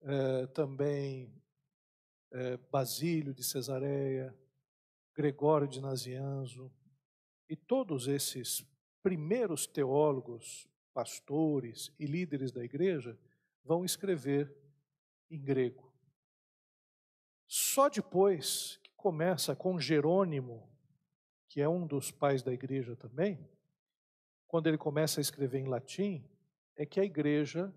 é, 0.00 0.46
também 0.46 1.34
é, 2.30 2.56
Basílio 2.56 3.34
de 3.34 3.42
Cesareia, 3.42 4.32
Gregório 5.12 5.66
de 5.66 5.80
Nazianzo 5.80 6.72
e 7.48 7.56
todos 7.56 8.06
esses 8.06 8.64
primeiros 9.02 9.66
teólogos, 9.66 10.68
pastores 10.94 11.92
e 11.98 12.06
líderes 12.06 12.52
da 12.52 12.64
igreja 12.64 13.18
vão 13.64 13.84
escrever 13.84 14.56
em 15.28 15.42
grego. 15.42 15.92
Só 17.48 17.88
depois 17.88 18.79
começa 19.00 19.56
com 19.56 19.80
Jerônimo, 19.80 20.68
que 21.48 21.62
é 21.62 21.68
um 21.68 21.86
dos 21.86 22.10
pais 22.10 22.42
da 22.42 22.52
igreja 22.52 22.94
também, 22.94 23.48
quando 24.46 24.66
ele 24.66 24.76
começa 24.76 25.20
a 25.20 25.22
escrever 25.22 25.58
em 25.58 25.68
latim, 25.68 26.22
é 26.76 26.84
que 26.84 27.00
a 27.00 27.04
igreja, 27.04 27.74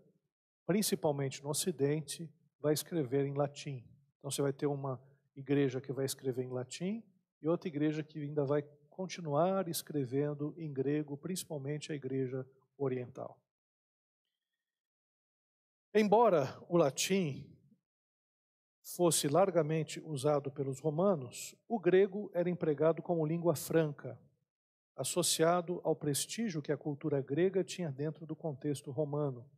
principalmente 0.66 1.42
no 1.42 1.50
Ocidente, 1.50 2.30
vai 2.60 2.74
escrever 2.74 3.26
em 3.26 3.34
latim. 3.34 3.88
Então 4.18 4.30
você 4.30 4.42
vai 4.42 4.52
ter 4.52 4.68
uma 4.68 5.02
igreja 5.34 5.80
que 5.80 5.94
vai 5.94 6.06
escrever 6.06 6.44
em 6.44 6.52
latim 6.52 7.02
e 7.42 7.48
outra 7.48 7.70
igreja 7.70 8.04
que 8.04 8.20
ainda 8.20 8.44
vai 8.44 8.62
continuar 8.90 9.70
escrevendo 9.70 10.54
em 10.58 10.74
grego, 10.74 11.16
principalmente 11.16 11.92
a 11.92 11.96
igreja 11.96 12.46
oriental. 12.78 13.40
Embora 15.94 16.62
o 16.68 16.76
latim 16.76 17.53
fosse 18.84 19.28
largamente 19.30 20.02
usado 20.06 20.52
pelos 20.52 20.80
romanos, 20.80 21.56
o 21.68 21.80
grego 21.80 22.30
era 22.34 22.50
empregado 22.50 23.02
como 23.02 23.26
língua 23.26 23.56
franca, 23.56 24.20
associado 24.96 25.80
ao 25.84 25.96
prestígio 25.96 26.62
que 26.62 26.72
a 26.72 26.78
cultura 26.78 27.22
grega 27.22 27.64
tinha 27.64 27.90
dentro 27.90 28.26
do 28.26 28.36
contexto 28.36 28.92
romano. 28.92 29.50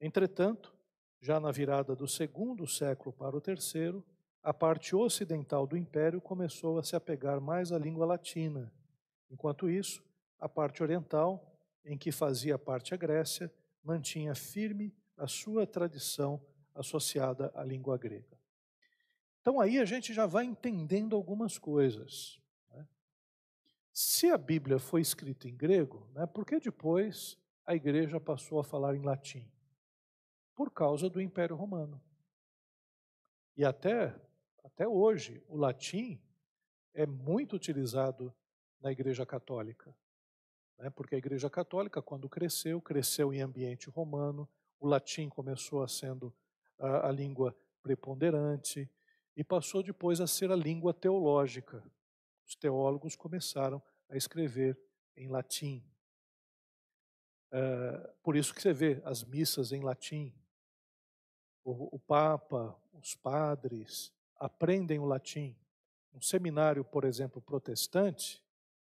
Entretanto, 0.00 0.72
já 1.20 1.40
na 1.40 1.50
virada 1.50 1.96
do 1.96 2.06
segundo 2.06 2.66
século 2.66 3.12
para 3.12 3.36
o 3.36 3.40
terceiro, 3.40 4.04
a 4.42 4.54
parte 4.54 4.94
ocidental 4.94 5.66
do 5.66 5.76
império 5.76 6.20
começou 6.20 6.78
a 6.78 6.82
se 6.82 6.94
apegar 6.94 7.40
mais 7.40 7.72
à 7.72 7.78
língua 7.78 8.06
latina. 8.06 8.72
Enquanto 9.30 9.68
isso, 9.68 10.02
a 10.38 10.48
parte 10.48 10.82
oriental, 10.82 11.50
em 11.84 11.98
que 11.98 12.12
fazia 12.12 12.58
parte 12.58 12.94
a 12.94 12.96
Grécia, 12.96 13.52
mantinha 13.82 14.34
firme 14.34 14.94
a 15.16 15.26
sua 15.26 15.66
tradição 15.66 16.40
associada 16.74 17.50
à 17.54 17.64
língua 17.64 17.96
grega. 17.96 18.43
Então 19.44 19.60
aí 19.60 19.78
a 19.78 19.84
gente 19.84 20.14
já 20.14 20.24
vai 20.24 20.46
entendendo 20.46 21.14
algumas 21.14 21.58
coisas. 21.58 22.40
Né? 22.70 22.88
Se 23.92 24.30
a 24.30 24.38
Bíblia 24.38 24.78
foi 24.78 25.02
escrita 25.02 25.46
em 25.46 25.54
grego, 25.54 26.08
né, 26.14 26.26
por 26.26 26.46
que 26.46 26.58
depois 26.58 27.38
a 27.66 27.74
igreja 27.74 28.18
passou 28.18 28.58
a 28.58 28.64
falar 28.64 28.96
em 28.96 29.02
latim? 29.02 29.46
Por 30.54 30.70
causa 30.70 31.10
do 31.10 31.20
Império 31.20 31.56
Romano. 31.56 32.02
E 33.54 33.66
até, 33.66 34.18
até 34.64 34.88
hoje, 34.88 35.44
o 35.46 35.58
latim 35.58 36.18
é 36.94 37.04
muito 37.04 37.54
utilizado 37.54 38.34
na 38.80 38.90
Igreja 38.90 39.26
Católica. 39.26 39.94
Né? 40.78 40.88
Porque 40.88 41.16
a 41.16 41.18
Igreja 41.18 41.50
Católica, 41.50 42.00
quando 42.00 42.30
cresceu, 42.30 42.80
cresceu 42.80 43.30
em 43.30 43.42
ambiente 43.42 43.90
romano, 43.90 44.48
o 44.80 44.86
latim 44.86 45.28
começou 45.28 45.82
a 45.82 45.88
sendo 45.88 46.34
a, 46.78 47.08
a 47.08 47.12
língua 47.12 47.54
preponderante 47.82 48.90
e 49.36 49.42
passou 49.42 49.82
depois 49.82 50.20
a 50.20 50.26
ser 50.26 50.50
a 50.50 50.56
língua 50.56 50.94
teológica. 50.94 51.82
Os 52.46 52.54
teólogos 52.54 53.16
começaram 53.16 53.82
a 54.08 54.16
escrever 54.16 54.78
em 55.16 55.28
latim. 55.28 55.82
É, 57.50 58.14
por 58.22 58.36
isso 58.36 58.54
que 58.54 58.60
você 58.60 58.72
vê 58.72 59.00
as 59.04 59.24
missas 59.24 59.72
em 59.72 59.80
latim. 59.80 60.32
O, 61.64 61.96
o 61.96 61.98
Papa, 61.98 62.76
os 62.92 63.14
padres 63.14 64.12
aprendem 64.36 64.98
o 64.98 65.04
latim. 65.04 65.56
Um 66.12 66.20
seminário, 66.20 66.84
por 66.84 67.04
exemplo, 67.04 67.40
protestante, 67.40 68.42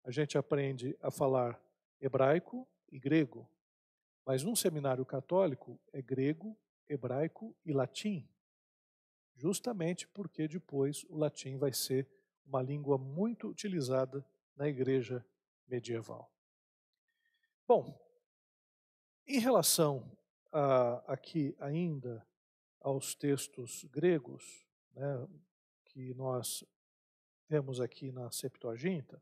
a 0.04 0.12
gente 0.12 0.38
aprende 0.38 0.98
a 1.02 1.10
falar 1.10 1.60
hebraico 2.00 2.68
e 2.92 3.00
grego. 3.00 3.50
Mas 4.26 4.44
num 4.44 4.56
seminário 4.56 5.06
católico 5.06 5.80
é 5.94 6.02
grego, 6.02 6.58
hebraico 6.88 7.56
e 7.66 7.72
latim. 7.72 8.28
Justamente 9.46 10.08
porque 10.08 10.48
depois 10.48 11.06
o 11.08 11.16
latim 11.16 11.56
vai 11.56 11.72
ser 11.72 12.10
uma 12.48 12.64
língua 12.64 12.98
muito 12.98 13.48
utilizada 13.48 14.26
na 14.56 14.68
igreja 14.68 15.24
medieval. 15.68 16.34
Bom, 17.68 17.96
em 19.28 19.38
relação 19.38 20.12
a, 20.52 20.96
aqui 21.14 21.56
ainda 21.60 22.26
aos 22.82 23.14
textos 23.14 23.84
gregos, 23.84 24.66
né, 24.96 25.28
que 25.86 26.12
nós 26.16 26.66
temos 27.48 27.80
aqui 27.80 28.12
na 28.12 28.32
Septuaginta, 28.32 29.22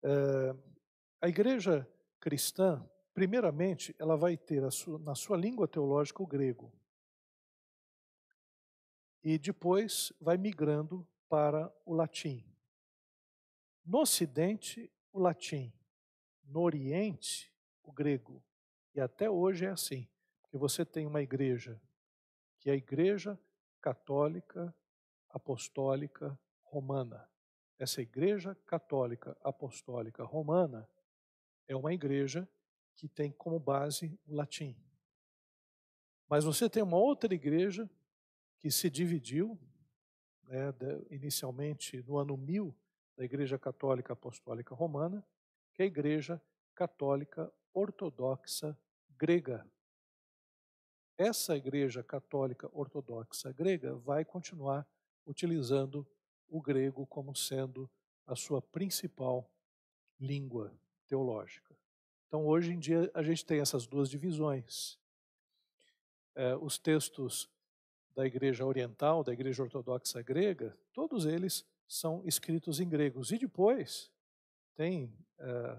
é, 0.00 0.54
a 1.22 1.28
igreja 1.28 1.90
cristã, 2.20 2.88
primeiramente, 3.12 3.96
ela 3.98 4.16
vai 4.16 4.36
ter 4.36 4.70
sua, 4.70 4.96
na 5.00 5.16
sua 5.16 5.36
língua 5.36 5.66
teológica 5.66 6.22
o 6.22 6.26
grego. 6.26 6.72
E 9.28 9.38
depois 9.38 10.12
vai 10.20 10.36
migrando 10.36 11.04
para 11.28 11.74
o 11.84 11.92
latim. 11.92 12.46
No 13.84 14.02
Ocidente, 14.02 14.88
o 15.12 15.18
latim. 15.18 15.72
No 16.44 16.60
Oriente, 16.60 17.52
o 17.82 17.90
grego. 17.90 18.40
E 18.94 19.00
até 19.00 19.28
hoje 19.28 19.64
é 19.64 19.70
assim. 19.70 20.08
Porque 20.40 20.56
você 20.56 20.84
tem 20.84 21.08
uma 21.08 21.20
igreja 21.22 21.82
que 22.60 22.70
é 22.70 22.74
a 22.74 22.76
Igreja 22.76 23.36
Católica 23.80 24.72
Apostólica 25.30 26.38
Romana. 26.62 27.28
Essa 27.80 28.00
Igreja 28.00 28.54
Católica 28.64 29.36
Apostólica 29.42 30.22
Romana 30.22 30.88
é 31.66 31.74
uma 31.74 31.92
igreja 31.92 32.48
que 32.94 33.08
tem 33.08 33.32
como 33.32 33.58
base 33.58 34.16
o 34.24 34.36
latim. 34.36 34.80
Mas 36.28 36.44
você 36.44 36.70
tem 36.70 36.80
uma 36.80 36.96
outra 36.96 37.34
igreja 37.34 37.90
que 38.58 38.70
se 38.70 38.88
dividiu, 38.90 39.58
né, 40.44 40.72
inicialmente 41.10 42.02
no 42.02 42.16
ano 42.16 42.36
1000, 42.36 42.74
da 43.16 43.24
Igreja 43.24 43.58
Católica 43.58 44.12
Apostólica 44.12 44.74
Romana, 44.74 45.24
que 45.72 45.82
é 45.82 45.84
a 45.84 45.88
Igreja 45.88 46.40
Católica 46.74 47.52
Ortodoxa 47.72 48.78
Grega. 49.18 49.66
Essa 51.16 51.56
Igreja 51.56 52.02
Católica 52.02 52.68
Ortodoxa 52.72 53.50
Grega 53.52 53.94
vai 53.94 54.24
continuar 54.24 54.86
utilizando 55.24 56.06
o 56.48 56.60
grego 56.60 57.06
como 57.06 57.34
sendo 57.34 57.90
a 58.26 58.36
sua 58.36 58.60
principal 58.60 59.50
língua 60.20 60.72
teológica. 61.06 61.74
Então, 62.26 62.46
hoje 62.46 62.72
em 62.72 62.78
dia, 62.78 63.10
a 63.14 63.22
gente 63.22 63.44
tem 63.44 63.60
essas 63.60 63.86
duas 63.86 64.10
divisões. 64.10 64.98
É, 66.34 66.54
os 66.56 66.76
textos 66.76 67.48
da 68.16 68.26
Igreja 68.26 68.64
Oriental, 68.64 69.22
da 69.22 69.32
Igreja 69.34 69.62
Ortodoxa 69.62 70.22
Grega, 70.22 70.74
todos 70.94 71.26
eles 71.26 71.66
são 71.86 72.22
escritos 72.24 72.80
em 72.80 72.88
gregos. 72.88 73.30
E 73.30 73.38
depois 73.38 74.10
tem 74.74 75.14
é, 75.38 75.78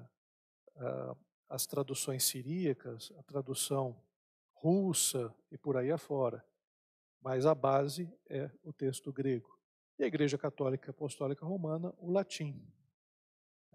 é, 0.76 1.15
as 1.50 1.65
traduções 1.65 2.23
siríacas, 2.23 3.12
a 3.17 3.23
tradução 3.23 4.00
russa 4.54 5.34
e 5.52 5.58
por 5.58 5.78
aí 5.78 5.91
afora. 5.91 6.45
Mas 7.19 7.47
a 7.47 7.56
base 7.56 8.08
é 8.30 8.52
o 8.63 8.71
texto 8.71 9.12
grego. 9.12 9.60
E 9.97 10.04
a 10.04 10.08
Igreja 10.08 10.38
Católica 10.38 10.91
Apostólica 10.91 11.43
Romana, 11.43 11.91
o 11.97 12.12
latim. 12.12 12.63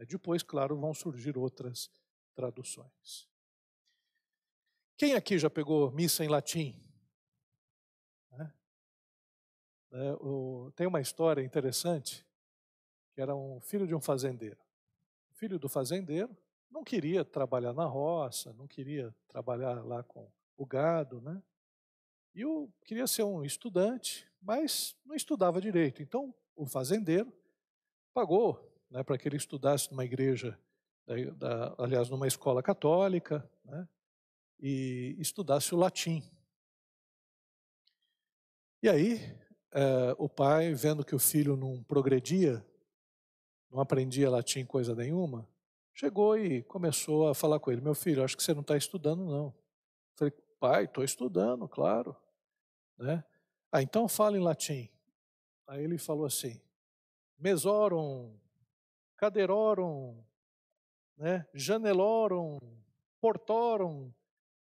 Depois, 0.06 0.42
claro, 0.42 0.78
vão 0.78 0.94
surgir 0.94 1.36
outras 1.36 1.90
traduções. 2.32 3.28
Quem 4.96 5.14
aqui 5.14 5.36
já 5.36 5.50
pegou 5.50 5.90
missa 5.90 6.24
em 6.24 6.28
latim? 6.28 6.91
É, 9.92 10.12
o, 10.14 10.72
tem 10.74 10.86
uma 10.86 11.00
história 11.00 11.42
interessante, 11.42 12.26
que 13.14 13.20
era 13.20 13.36
um 13.36 13.60
filho 13.60 13.86
de 13.86 13.94
um 13.94 14.00
fazendeiro. 14.00 14.58
O 15.30 15.34
filho 15.34 15.58
do 15.58 15.68
fazendeiro 15.68 16.34
não 16.70 16.82
queria 16.82 17.24
trabalhar 17.24 17.74
na 17.74 17.84
roça, 17.84 18.54
não 18.54 18.66
queria 18.66 19.14
trabalhar 19.28 19.84
lá 19.84 20.02
com 20.02 20.26
o 20.56 20.64
gado, 20.64 21.20
né? 21.20 21.42
E 22.34 22.40
eu 22.40 22.72
queria 22.86 23.06
ser 23.06 23.24
um 23.24 23.44
estudante, 23.44 24.26
mas 24.40 24.96
não 25.04 25.14
estudava 25.14 25.60
direito. 25.60 26.02
Então, 26.02 26.34
o 26.56 26.64
fazendeiro 26.64 27.30
pagou 28.14 28.58
né, 28.90 29.02
para 29.02 29.18
que 29.18 29.28
ele 29.28 29.36
estudasse 29.36 29.90
numa 29.90 30.04
igreja, 30.04 30.58
da, 31.06 31.14
da, 31.32 31.74
aliás, 31.78 32.08
numa 32.08 32.26
escola 32.26 32.62
católica, 32.62 33.46
né, 33.64 33.86
e 34.58 35.14
estudasse 35.18 35.74
o 35.74 35.78
latim. 35.78 36.22
E 38.82 38.88
aí, 38.88 39.41
é, 39.72 40.14
o 40.18 40.28
pai, 40.28 40.74
vendo 40.74 41.04
que 41.04 41.14
o 41.14 41.18
filho 41.18 41.56
não 41.56 41.82
progredia, 41.82 42.64
não 43.70 43.80
aprendia 43.80 44.30
latim 44.30 44.64
coisa 44.66 44.94
nenhuma, 44.94 45.48
chegou 45.94 46.36
e 46.36 46.62
começou 46.64 47.28
a 47.28 47.34
falar 47.34 47.58
com 47.58 47.72
ele: 47.72 47.80
Meu 47.80 47.94
filho, 47.94 48.22
acho 48.22 48.36
que 48.36 48.42
você 48.42 48.52
não 48.52 48.60
está 48.60 48.76
estudando, 48.76 49.24
não. 49.24 49.46
Eu 49.46 49.54
falei: 50.14 50.34
Pai, 50.60 50.84
estou 50.84 51.02
estudando, 51.02 51.66
claro. 51.66 52.14
Né? 52.98 53.24
Ah, 53.70 53.82
então 53.82 54.06
fala 54.06 54.36
em 54.36 54.42
latim. 54.42 54.90
Aí 55.66 55.82
ele 55.82 55.96
falou 55.96 56.26
assim: 56.26 56.60
Mesorum, 57.38 58.38
caderorum, 59.16 60.22
né? 61.16 61.46
janelorum, 61.54 62.58
portorum. 63.20 64.12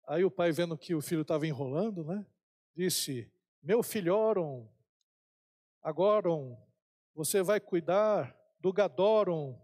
Aí 0.06 0.24
o 0.24 0.30
pai, 0.30 0.52
vendo 0.52 0.76
que 0.76 0.94
o 0.94 1.00
filho 1.00 1.22
estava 1.22 1.46
enrolando, 1.46 2.04
né? 2.04 2.26
disse: 2.74 3.30
Meu 3.62 3.82
filhorum, 3.82 4.68
agora 5.82 6.28
você 7.14 7.42
vai 7.42 7.60
cuidar 7.60 8.36
do 8.60 8.72
gadorum 8.72 9.58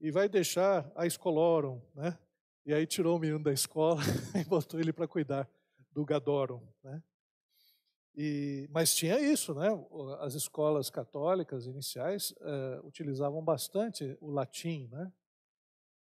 e 0.00 0.10
vai 0.10 0.28
deixar 0.28 0.90
a 0.94 1.06
escolorum, 1.06 1.80
né? 1.94 2.18
E 2.64 2.74
aí 2.74 2.86
tirou 2.86 3.16
o 3.16 3.18
menino 3.18 3.42
da 3.42 3.52
escola 3.52 4.02
e 4.38 4.44
botou 4.44 4.78
ele 4.78 4.92
para 4.92 5.08
cuidar 5.08 5.48
do 5.90 6.04
gadorum, 6.04 6.62
né? 6.82 7.02
E, 8.14 8.68
mas 8.70 8.94
tinha 8.94 9.18
isso, 9.20 9.54
né? 9.54 9.68
As 10.20 10.34
escolas 10.34 10.90
católicas 10.90 11.66
iniciais 11.66 12.32
uh, 12.32 12.86
utilizavam 12.86 13.42
bastante 13.42 14.16
o 14.20 14.30
latim, 14.30 14.88
né? 14.88 15.12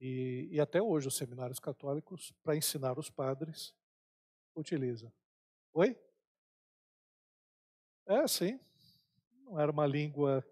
E, 0.00 0.48
e 0.50 0.60
até 0.60 0.82
hoje 0.82 1.08
os 1.08 1.16
seminários 1.16 1.60
católicos, 1.60 2.32
para 2.42 2.56
ensinar 2.56 2.98
os 2.98 3.10
padres, 3.10 3.74
utilizam. 4.56 5.12
Oi? 5.72 5.96
É, 8.06 8.26
sim 8.26 8.58
não 9.50 9.58
era 9.60 9.70
uma 9.70 9.86
língua. 9.86 10.46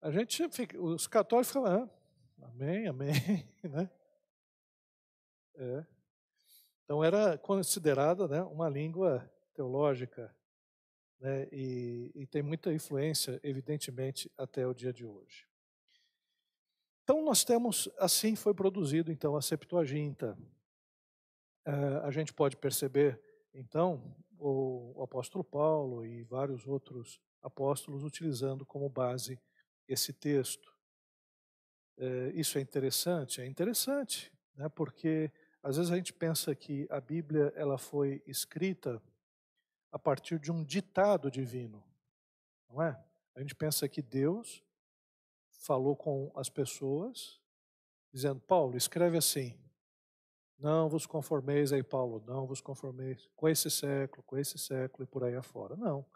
A 0.00 0.10
gente 0.10 0.48
fica, 0.48 0.80
os 0.80 1.06
católicos 1.06 1.52
falam, 1.52 1.84
ah, 1.84 2.46
amém, 2.46 2.86
amém, 2.86 3.12
né? 3.62 3.90
É. 5.56 5.86
Então 6.84 7.04
era 7.04 7.38
considerada 7.38 8.26
né, 8.26 8.42
uma 8.42 8.68
língua 8.68 9.30
teológica 9.54 10.34
né, 11.20 11.48
e, 11.52 12.10
e, 12.14 12.26
tem 12.26 12.42
muita 12.42 12.72
influência, 12.72 13.40
evidentemente, 13.42 14.30
até 14.36 14.66
o 14.66 14.74
dia 14.74 14.92
de 14.92 15.06
hoje. 15.06 15.46
Então 17.02 17.24
nós 17.24 17.44
temos, 17.44 17.88
assim 17.98 18.34
foi 18.34 18.52
produzido 18.52 19.12
então 19.12 19.36
a 19.36 19.42
Septuaginta. 19.42 20.36
Uh, 21.66 22.00
a 22.02 22.10
gente 22.10 22.32
pode 22.32 22.56
perceber, 22.56 23.18
então, 23.54 24.14
o, 24.46 25.02
apóstolo 25.02 25.42
Paulo 25.42 26.04
e 26.04 26.22
vários 26.24 26.66
outros 26.66 27.20
apóstolos 27.42 28.04
utilizando 28.04 28.66
como 28.66 28.88
base 28.88 29.40
esse 29.88 30.12
texto. 30.12 30.74
É, 31.96 32.32
isso 32.34 32.58
é 32.58 32.60
interessante? 32.60 33.40
É 33.40 33.46
interessante, 33.46 34.32
né, 34.54 34.68
porque 34.68 35.32
às 35.62 35.76
vezes 35.76 35.90
a 35.90 35.96
gente 35.96 36.12
pensa 36.12 36.54
que 36.54 36.86
a 36.90 37.00
Bíblia 37.00 37.52
ela 37.56 37.78
foi 37.78 38.22
escrita 38.26 39.02
a 39.90 39.98
partir 39.98 40.38
de 40.38 40.52
um 40.52 40.62
ditado 40.62 41.30
divino, 41.30 41.82
não 42.68 42.82
é? 42.82 43.02
A 43.34 43.40
gente 43.40 43.54
pensa 43.54 43.88
que 43.88 44.02
Deus 44.02 44.62
falou 45.50 45.96
com 45.96 46.30
as 46.34 46.48
pessoas, 46.48 47.40
dizendo: 48.12 48.40
Paulo, 48.40 48.76
escreve 48.76 49.16
assim. 49.16 49.58
Não 50.58 50.88
vos 50.88 51.06
conformeis 51.06 51.72
aí, 51.72 51.82
Paulo, 51.82 52.22
não 52.26 52.46
vos 52.46 52.60
conformeis 52.60 53.28
com 53.34 53.48
esse 53.48 53.70
século, 53.70 54.22
com 54.22 54.36
esse 54.38 54.58
século 54.58 55.04
e 55.04 55.06
por 55.06 55.24
aí 55.24 55.34
afora. 55.34 55.76
Não. 55.76 56.06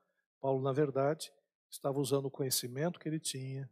Paulo, 0.41 0.62
na 0.62 0.72
verdade, 0.72 1.32
estava 1.70 1.99
usando 1.99 2.26
o 2.26 2.30
conhecimento 2.30 2.99
que 2.99 3.09
ele 3.09 3.18
tinha, 3.18 3.68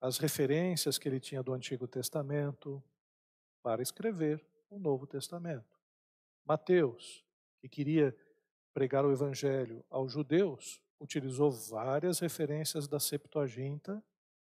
as 0.00 0.18
referências 0.18 0.98
que 0.98 1.08
ele 1.08 1.20
tinha 1.20 1.42
do 1.42 1.52
Antigo 1.52 1.86
Testamento, 1.86 2.82
para 3.62 3.82
escrever 3.82 4.44
o 4.68 4.78
Novo 4.78 5.06
Testamento. 5.06 5.78
Mateus, 6.44 7.24
que 7.60 7.68
queria 7.68 8.16
pregar 8.72 9.04
o 9.04 9.12
Evangelho 9.12 9.84
aos 9.90 10.12
judeus, 10.12 10.82
utilizou 10.98 11.50
várias 11.50 12.18
referências 12.18 12.88
da 12.88 12.98
Septuaginta 12.98 14.02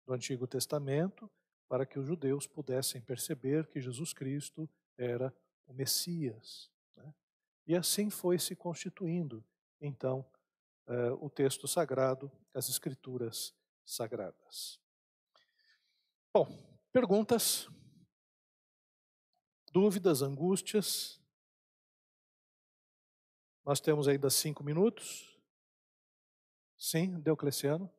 do 0.05 0.13
Antigo 0.13 0.47
Testamento 0.47 1.29
para 1.67 1.85
que 1.85 1.99
os 1.99 2.05
judeus 2.05 2.47
pudessem 2.47 3.01
perceber 3.01 3.67
que 3.67 3.81
Jesus 3.81 4.13
Cristo 4.13 4.69
era 4.97 5.33
o 5.65 5.73
Messias. 5.73 6.71
Né? 6.95 7.13
E 7.65 7.75
assim 7.75 8.09
foi 8.09 8.39
se 8.39 8.55
constituindo, 8.55 9.43
então, 9.79 10.25
uh, 10.87 11.13
o 11.23 11.29
texto 11.29 11.67
sagrado, 11.67 12.31
as 12.53 12.69
Escrituras 12.69 13.53
sagradas. 13.85 14.79
Bom, 16.33 16.47
perguntas, 16.91 17.69
dúvidas, 19.71 20.21
angústias. 20.21 21.21
Nós 23.63 23.79
temos 23.79 24.07
ainda 24.07 24.29
cinco 24.29 24.63
minutos. 24.63 25.37
Sim, 26.77 27.19
Deocleciano. 27.19 27.91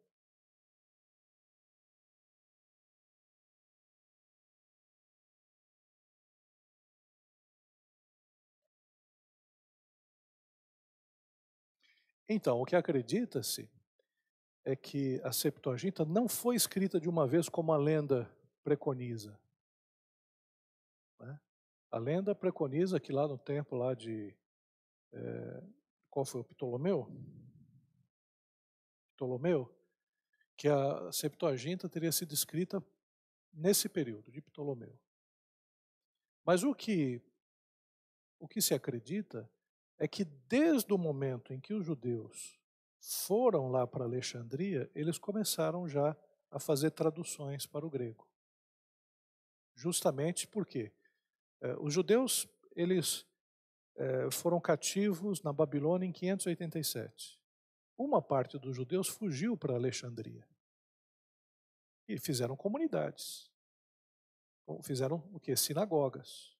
Então, 12.28 12.60
o 12.60 12.64
que 12.66 12.76
acredita-se 12.76 13.70
é 14.64 14.76
que 14.76 15.20
a 15.24 15.32
Septuaginta 15.32 16.04
não 16.04 16.28
foi 16.28 16.54
escrita 16.54 17.00
de 17.00 17.08
uma 17.08 17.26
vez 17.26 17.48
como 17.48 17.72
a 17.72 17.76
lenda 17.78 18.30
preconiza. 18.62 19.40
Né? 21.18 21.40
A 21.90 21.98
lenda 21.98 22.34
preconiza 22.34 23.00
que 23.00 23.12
lá 23.12 23.26
no 23.26 23.38
tempo 23.38 23.74
lá 23.74 23.94
de 23.94 24.36
é, 25.10 25.62
qual 26.10 26.26
foi 26.26 26.42
o 26.42 26.44
Ptolomeu? 26.44 27.10
Ptolomeu, 29.14 29.74
que 30.54 30.68
a 30.68 31.10
Septuaginta 31.10 31.88
teria 31.88 32.12
sido 32.12 32.34
escrita 32.34 32.84
nesse 33.52 33.88
período 33.88 34.30
de 34.30 34.42
Ptolomeu. 34.42 34.98
Mas 36.44 36.62
o 36.62 36.74
que 36.74 37.22
o 38.38 38.46
que 38.46 38.60
se 38.60 38.72
acredita 38.72 39.50
é 39.98 40.06
que 40.06 40.24
desde 40.24 40.92
o 40.92 40.98
momento 40.98 41.52
em 41.52 41.60
que 41.60 41.74
os 41.74 41.84
judeus 41.84 42.58
foram 43.00 43.68
lá 43.68 43.86
para 43.86 44.04
Alexandria, 44.04 44.90
eles 44.94 45.18
começaram 45.18 45.88
já 45.88 46.16
a 46.50 46.58
fazer 46.58 46.90
traduções 46.92 47.66
para 47.66 47.86
o 47.86 47.90
grego. 47.90 48.26
Justamente 49.74 50.46
porque 50.46 50.92
eh, 51.60 51.76
os 51.80 51.92
judeus 51.92 52.48
eles 52.74 53.26
eh, 53.96 54.30
foram 54.30 54.60
cativos 54.60 55.42
na 55.42 55.52
Babilônia 55.52 56.06
em 56.06 56.12
587. 56.12 57.38
Uma 57.96 58.22
parte 58.22 58.58
dos 58.58 58.76
judeus 58.76 59.08
fugiu 59.08 59.56
para 59.56 59.74
Alexandria 59.74 60.46
e 62.06 62.18
fizeram 62.18 62.56
comunidades. 62.56 63.50
Fizeram 64.82 65.28
o 65.32 65.40
que? 65.40 65.56
Sinagogas. 65.56 66.56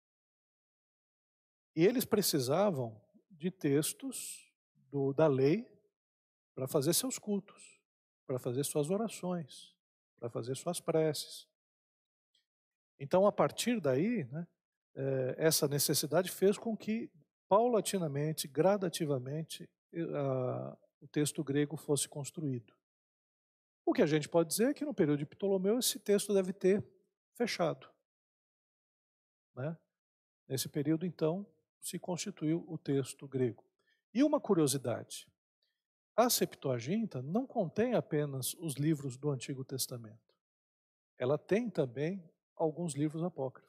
E 1.76 1.84
eles 1.84 2.05
precisavam 2.05 3.01
de 3.39 3.51
textos 3.51 4.53
do, 4.91 5.12
da 5.12 5.26
lei 5.26 5.66
para 6.55 6.66
fazer 6.66 6.93
seus 6.93 7.18
cultos, 7.18 7.80
para 8.26 8.39
fazer 8.39 8.64
suas 8.64 8.91
orações, 8.91 9.74
para 10.18 10.28
fazer 10.28 10.57
suas 10.57 10.80
preces. 10.80 11.49
Então, 12.99 13.26
a 13.26 13.32
partir 13.32 13.80
daí, 13.80 14.24
né, 14.24 14.47
é, 14.95 15.34
essa 15.39 15.68
necessidade 15.68 16.30
fez 16.30 16.59
com 16.59 16.76
que, 16.76 17.11
paulatinamente, 17.49 18.49
gradativamente, 18.49 19.70
a, 19.95 20.76
o 21.01 21.07
texto 21.07 21.45
grego 21.45 21.76
fosse 21.76 22.09
construído. 22.09 22.74
O 23.86 23.93
que 23.93 24.03
a 24.03 24.07
gente 24.07 24.28
pode 24.28 24.51
dizer 24.51 24.70
é 24.70 24.74
que 24.74 24.84
no 24.84 24.93
período 24.93 25.20
de 25.20 25.26
Ptolomeu 25.26 25.78
esse 25.78 25.99
texto 25.99 26.34
deve 26.34 26.53
ter 26.53 26.84
fechado. 27.34 27.89
Né? 29.55 29.78
Nesse 30.49 30.68
período, 30.68 31.07
então, 31.07 31.47
se 31.81 31.99
constituiu 31.99 32.64
o 32.68 32.76
texto 32.76 33.26
grego. 33.26 33.64
E 34.12 34.22
uma 34.22 34.41
curiosidade: 34.41 35.26
a 36.16 36.29
Septuaginta 36.29 37.22
não 37.22 37.47
contém 37.47 37.95
apenas 37.95 38.55
os 38.55 38.74
livros 38.74 39.16
do 39.16 39.31
Antigo 39.31 39.64
Testamento. 39.64 40.35
Ela 41.16 41.39
tem 41.39 41.70
também 41.70 42.22
alguns 42.57 42.95
livros 42.95 43.22
apócrifos 43.22 43.68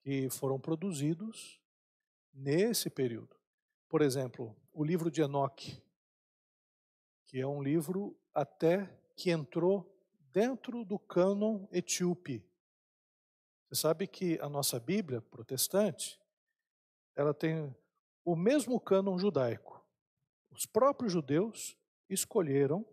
que 0.00 0.30
foram 0.30 0.58
produzidos 0.58 1.60
nesse 2.32 2.88
período. 2.88 3.36
Por 3.88 4.00
exemplo, 4.00 4.56
o 4.72 4.84
livro 4.84 5.10
de 5.10 5.22
Enoque, 5.22 5.82
que 7.26 7.40
é 7.40 7.46
um 7.46 7.62
livro 7.62 8.18
até 8.34 8.86
que 9.16 9.30
entrou 9.30 9.92
dentro 10.32 10.84
do 10.84 10.98
cânon 10.98 11.66
etíope 11.72 12.44
você 13.68 13.82
sabe 13.82 14.06
que 14.06 14.40
a 14.40 14.48
nossa 14.48 14.80
Bíblia 14.80 15.20
protestante, 15.20 16.18
ela 17.14 17.34
tem 17.34 17.74
o 18.24 18.34
mesmo 18.34 18.80
cânon 18.80 19.18
judaico. 19.18 19.84
Os 20.50 20.64
próprios 20.64 21.12
judeus 21.12 21.76
escolheram 22.08 22.86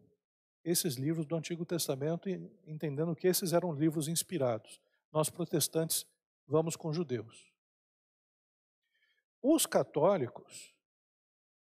esses 0.65 0.95
livros 0.95 1.26
do 1.26 1.36
Antigo 1.36 1.65
Testamento, 1.65 2.28
entendendo 2.67 3.15
que 3.15 3.26
esses 3.26 3.53
eram 3.53 3.71
livros 3.71 4.09
inspirados. 4.09 4.82
Nós 5.13 5.30
protestantes 5.30 6.05
vamos 6.45 6.76
com 6.76 6.91
judeus. 6.91 7.53
Os 9.41 9.65
católicos, 9.65 10.76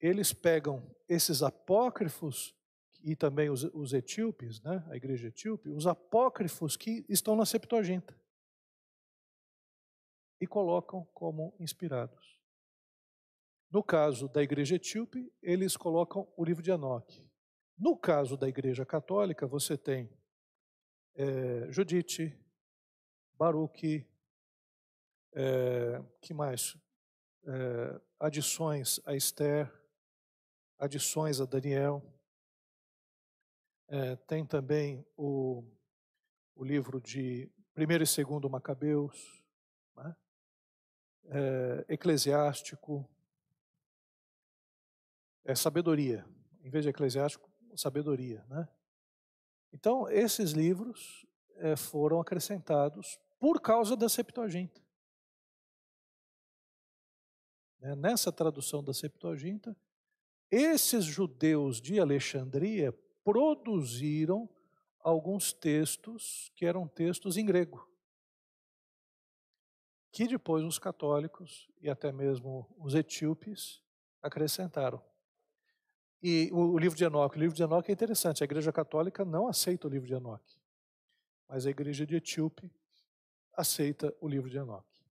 eles 0.00 0.32
pegam 0.32 0.90
esses 1.08 1.40
apócrifos 1.40 2.52
e 3.00 3.14
também 3.14 3.48
os, 3.48 3.62
os 3.62 3.92
etíopes, 3.92 4.60
né, 4.60 4.84
a 4.88 4.96
igreja 4.96 5.28
etíope, 5.28 5.68
os 5.68 5.86
apócrifos 5.86 6.76
que 6.76 7.04
estão 7.08 7.36
na 7.36 7.46
Septuaginta 7.46 8.23
e 10.40 10.46
colocam 10.46 11.04
como 11.12 11.54
inspirados. 11.58 12.40
No 13.70 13.82
caso 13.82 14.28
da 14.28 14.42
igreja 14.42 14.76
etíope, 14.76 15.32
eles 15.42 15.76
colocam 15.76 16.32
o 16.36 16.44
livro 16.44 16.62
de 16.62 16.70
Enoque. 16.70 17.28
No 17.76 17.96
caso 17.96 18.36
da 18.36 18.48
igreja 18.48 18.86
católica, 18.86 19.46
você 19.46 19.76
tem 19.76 20.08
é, 21.16 21.70
Judite, 21.72 22.38
Baruque, 23.36 24.06
é, 25.34 26.00
que 26.20 26.32
mais? 26.32 26.76
É, 27.46 28.00
adições 28.20 29.00
a 29.04 29.14
Esther, 29.16 29.72
adições 30.78 31.40
a 31.40 31.44
Daniel. 31.44 32.00
É, 33.88 34.14
tem 34.16 34.46
também 34.46 35.04
o, 35.16 35.64
o 36.54 36.64
livro 36.64 37.00
de 37.00 37.50
1 37.76 37.82
e 37.82 37.86
2 37.86 38.50
Macabeus, 38.50 39.42
né? 39.96 40.16
É, 41.26 41.84
eclesiástico, 41.88 43.08
é 45.44 45.54
sabedoria. 45.54 46.24
Em 46.62 46.70
vez 46.70 46.84
de 46.84 46.90
eclesiástico, 46.90 47.50
sabedoria. 47.76 48.44
Né? 48.48 48.68
Então, 49.72 50.08
esses 50.08 50.52
livros 50.52 51.26
é, 51.56 51.76
foram 51.76 52.20
acrescentados 52.20 53.18
por 53.38 53.60
causa 53.60 53.96
da 53.96 54.08
Septuaginta. 54.08 54.80
Né? 57.80 57.94
Nessa 57.94 58.32
tradução 58.32 58.82
da 58.82 58.94
Septuaginta, 58.94 59.76
esses 60.50 61.04
judeus 61.04 61.80
de 61.80 62.00
Alexandria 62.00 62.92
produziram 63.22 64.48
alguns 65.00 65.52
textos 65.52 66.50
que 66.54 66.64
eram 66.64 66.88
textos 66.88 67.36
em 67.36 67.44
grego. 67.44 67.88
Que 70.14 70.28
depois 70.28 70.62
os 70.62 70.78
católicos 70.78 71.68
e 71.82 71.90
até 71.90 72.12
mesmo 72.12 72.72
os 72.78 72.94
etíopes 72.94 73.82
acrescentaram. 74.22 75.02
E 76.22 76.48
o, 76.52 76.78
livro 76.78 76.96
de 76.96 77.04
Enoque, 77.04 77.36
o 77.36 77.40
livro 77.40 77.56
de 77.56 77.64
Enoque 77.64 77.90
é 77.90 77.94
interessante, 77.94 78.40
a 78.40 78.46
igreja 78.46 78.72
católica 78.72 79.24
não 79.24 79.48
aceita 79.48 79.88
o 79.88 79.90
livro 79.90 80.06
de 80.06 80.14
Enoque, 80.14 80.56
mas 81.48 81.66
a 81.66 81.70
igreja 81.70 82.06
de 82.06 82.14
Etíope 82.14 82.72
aceita 83.54 84.14
o 84.20 84.28
livro 84.28 84.48
de 84.48 84.56
Enoque. 84.56 85.02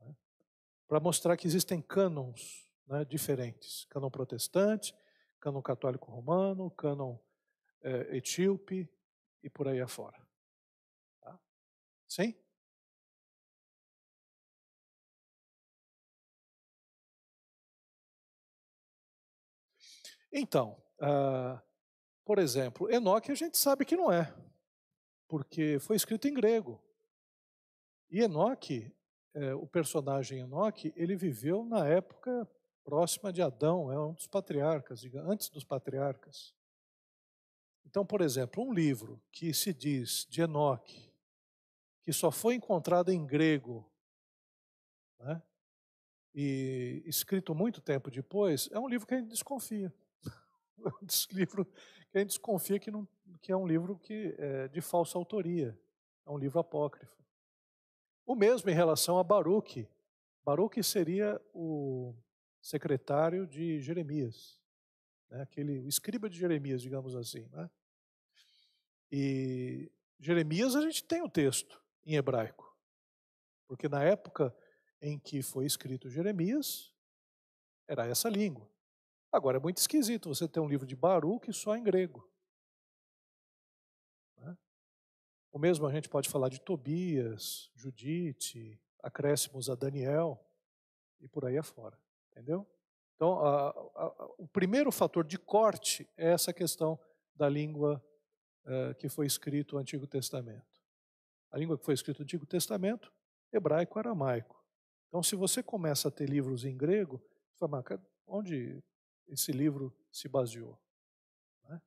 Né? 0.00 0.16
Para 0.88 1.00
mostrar 1.00 1.36
que 1.36 1.46
existem 1.46 1.82
cânons 1.82 2.66
né, 2.86 3.04
diferentes, 3.04 3.84
cânon 3.90 4.10
protestante, 4.10 4.94
cânon 5.38 5.60
católico 5.60 6.10
romano, 6.10 6.70
cânon 6.70 7.18
é, 7.82 8.16
etíope 8.16 8.88
e 9.42 9.50
por 9.50 9.68
aí 9.68 9.82
afora. 9.82 10.18
Tá? 11.20 11.38
Sim? 12.08 12.34
Então, 20.32 20.80
uh, 21.00 21.60
por 22.24 22.38
exemplo, 22.38 22.90
Enoque 22.90 23.32
a 23.32 23.34
gente 23.34 23.58
sabe 23.58 23.84
que 23.84 23.96
não 23.96 24.12
é, 24.12 24.32
porque 25.26 25.78
foi 25.80 25.96
escrito 25.96 26.28
em 26.28 26.34
grego. 26.34 26.80
E 28.10 28.20
Enoque, 28.20 28.92
é, 29.34 29.54
o 29.54 29.66
personagem 29.66 30.40
Enoque, 30.40 30.92
ele 30.96 31.16
viveu 31.16 31.64
na 31.64 31.86
época 31.86 32.48
próxima 32.84 33.32
de 33.32 33.40
Adão, 33.40 33.90
é 33.90 33.98
um 33.98 34.12
dos 34.12 34.26
patriarcas, 34.26 35.04
antes 35.14 35.48
dos 35.48 35.64
patriarcas. 35.64 36.54
Então, 37.84 38.04
por 38.04 38.20
exemplo, 38.20 38.64
um 38.64 38.72
livro 38.72 39.22
que 39.30 39.52
se 39.54 39.72
diz 39.72 40.26
de 40.28 40.42
Enoque, 40.42 41.12
que 42.02 42.12
só 42.12 42.30
foi 42.30 42.54
encontrado 42.54 43.10
em 43.10 43.26
grego, 43.26 43.88
né, 45.18 45.42
e 46.34 47.02
escrito 47.06 47.54
muito 47.54 47.80
tempo 47.80 48.10
depois, 48.10 48.68
é 48.72 48.78
um 48.78 48.88
livro 48.88 49.06
que 49.06 49.14
a 49.14 49.18
gente 49.18 49.30
desconfia. 49.30 49.92
Um 51.02 51.34
livro 51.36 51.64
que 51.64 52.18
a 52.18 52.20
gente 52.20 52.28
desconfia 52.28 52.78
que, 52.78 52.90
não, 52.90 53.06
que 53.40 53.52
é 53.52 53.56
um 53.56 53.66
livro 53.66 53.96
que 53.96 54.34
é 54.38 54.68
de 54.68 54.80
falsa 54.80 55.16
autoria, 55.16 55.78
é 56.26 56.30
um 56.30 56.38
livro 56.38 56.58
apócrifo. 56.58 57.20
O 58.26 58.34
mesmo 58.34 58.70
em 58.70 58.74
relação 58.74 59.18
a 59.18 59.24
Baruque. 59.24 59.88
Baruque 60.44 60.82
seria 60.82 61.40
o 61.52 62.14
secretário 62.60 63.46
de 63.46 63.80
Jeremias, 63.80 64.60
né? 65.28 65.42
aquele 65.42 65.80
o 65.80 65.88
escriba 65.88 66.28
de 66.28 66.38
Jeremias, 66.38 66.82
digamos 66.82 67.14
assim. 67.14 67.46
Né? 67.50 67.70
E 69.10 69.90
Jeremias 70.18 70.76
a 70.76 70.82
gente 70.82 71.02
tem 71.04 71.22
o 71.22 71.28
texto 71.28 71.82
em 72.04 72.14
hebraico, 72.16 72.76
porque 73.66 73.88
na 73.88 74.02
época 74.02 74.54
em 75.00 75.18
que 75.18 75.42
foi 75.42 75.64
escrito 75.64 76.10
Jeremias 76.10 76.94
era 77.88 78.06
essa 78.06 78.28
língua. 78.28 78.70
Agora 79.32 79.58
é 79.58 79.60
muito 79.60 79.78
esquisito 79.78 80.28
você 80.28 80.48
ter 80.48 80.60
um 80.60 80.68
livro 80.68 80.86
de 80.86 80.96
Baruch 80.96 81.52
só 81.52 81.76
em 81.76 81.82
grego. 81.82 82.28
Né? 84.38 84.56
O 85.52 85.58
mesmo 85.58 85.86
a 85.86 85.92
gente 85.92 86.08
pode 86.08 86.28
falar 86.28 86.48
de 86.48 86.60
Tobias, 86.60 87.70
Judite, 87.74 88.80
acréscimos 89.02 89.70
a 89.70 89.74
Daniel 89.74 90.44
e 91.20 91.28
por 91.28 91.44
aí 91.44 91.56
afora. 91.56 91.98
Entendeu? 92.30 92.66
Então, 93.14 93.38
a, 93.38 93.70
a, 93.70 94.26
o 94.38 94.48
primeiro 94.48 94.90
fator 94.90 95.24
de 95.24 95.38
corte 95.38 96.08
é 96.16 96.30
essa 96.32 96.52
questão 96.52 96.98
da 97.34 97.48
língua 97.48 98.02
uh, 98.64 98.94
que 98.94 99.08
foi 99.08 99.26
escrito 99.26 99.76
o 99.76 99.78
Antigo 99.78 100.06
Testamento. 100.06 100.80
A 101.50 101.58
língua 101.58 101.76
que 101.78 101.84
foi 101.84 101.94
escrito 101.94 102.18
no 102.18 102.24
Antigo 102.24 102.46
Testamento, 102.46 103.12
hebraico-aramaico. 103.52 104.64
Então, 105.08 105.22
se 105.22 105.36
você 105.36 105.62
começa 105.62 106.08
a 106.08 106.10
ter 106.10 106.28
livros 106.28 106.64
em 106.64 106.76
grego, 106.76 107.20
você 107.52 107.68
fala, 107.68 107.84
onde 108.26 108.82
esse 109.30 109.52
livro 109.52 109.94
se 110.10 110.28
baseou? 110.28 110.78
Né? 111.68 111.80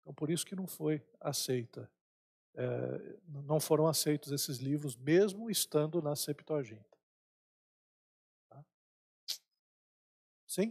Então, 0.00 0.14
por 0.14 0.30
isso 0.30 0.46
que 0.46 0.56
não 0.56 0.66
foi 0.66 1.02
aceita. 1.20 1.90
É, 2.54 3.18
não 3.26 3.58
foram 3.58 3.86
aceitos 3.88 4.30
esses 4.30 4.58
livros, 4.58 4.94
mesmo 4.96 5.50
estando 5.50 6.02
na 6.02 6.14
Septuaginta. 6.14 6.92
Sim? 10.46 10.70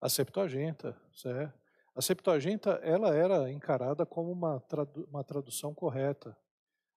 A 0.00 0.08
Septuaginta, 0.08 0.96
certo? 1.12 1.58
A 1.94 2.00
Septuaginta, 2.00 2.70
ela 2.84 3.12
era 3.14 3.50
encarada 3.50 4.06
como 4.06 4.30
uma, 4.30 4.60
tradu 4.60 5.04
uma 5.10 5.24
tradução 5.24 5.74
correta. 5.74 6.38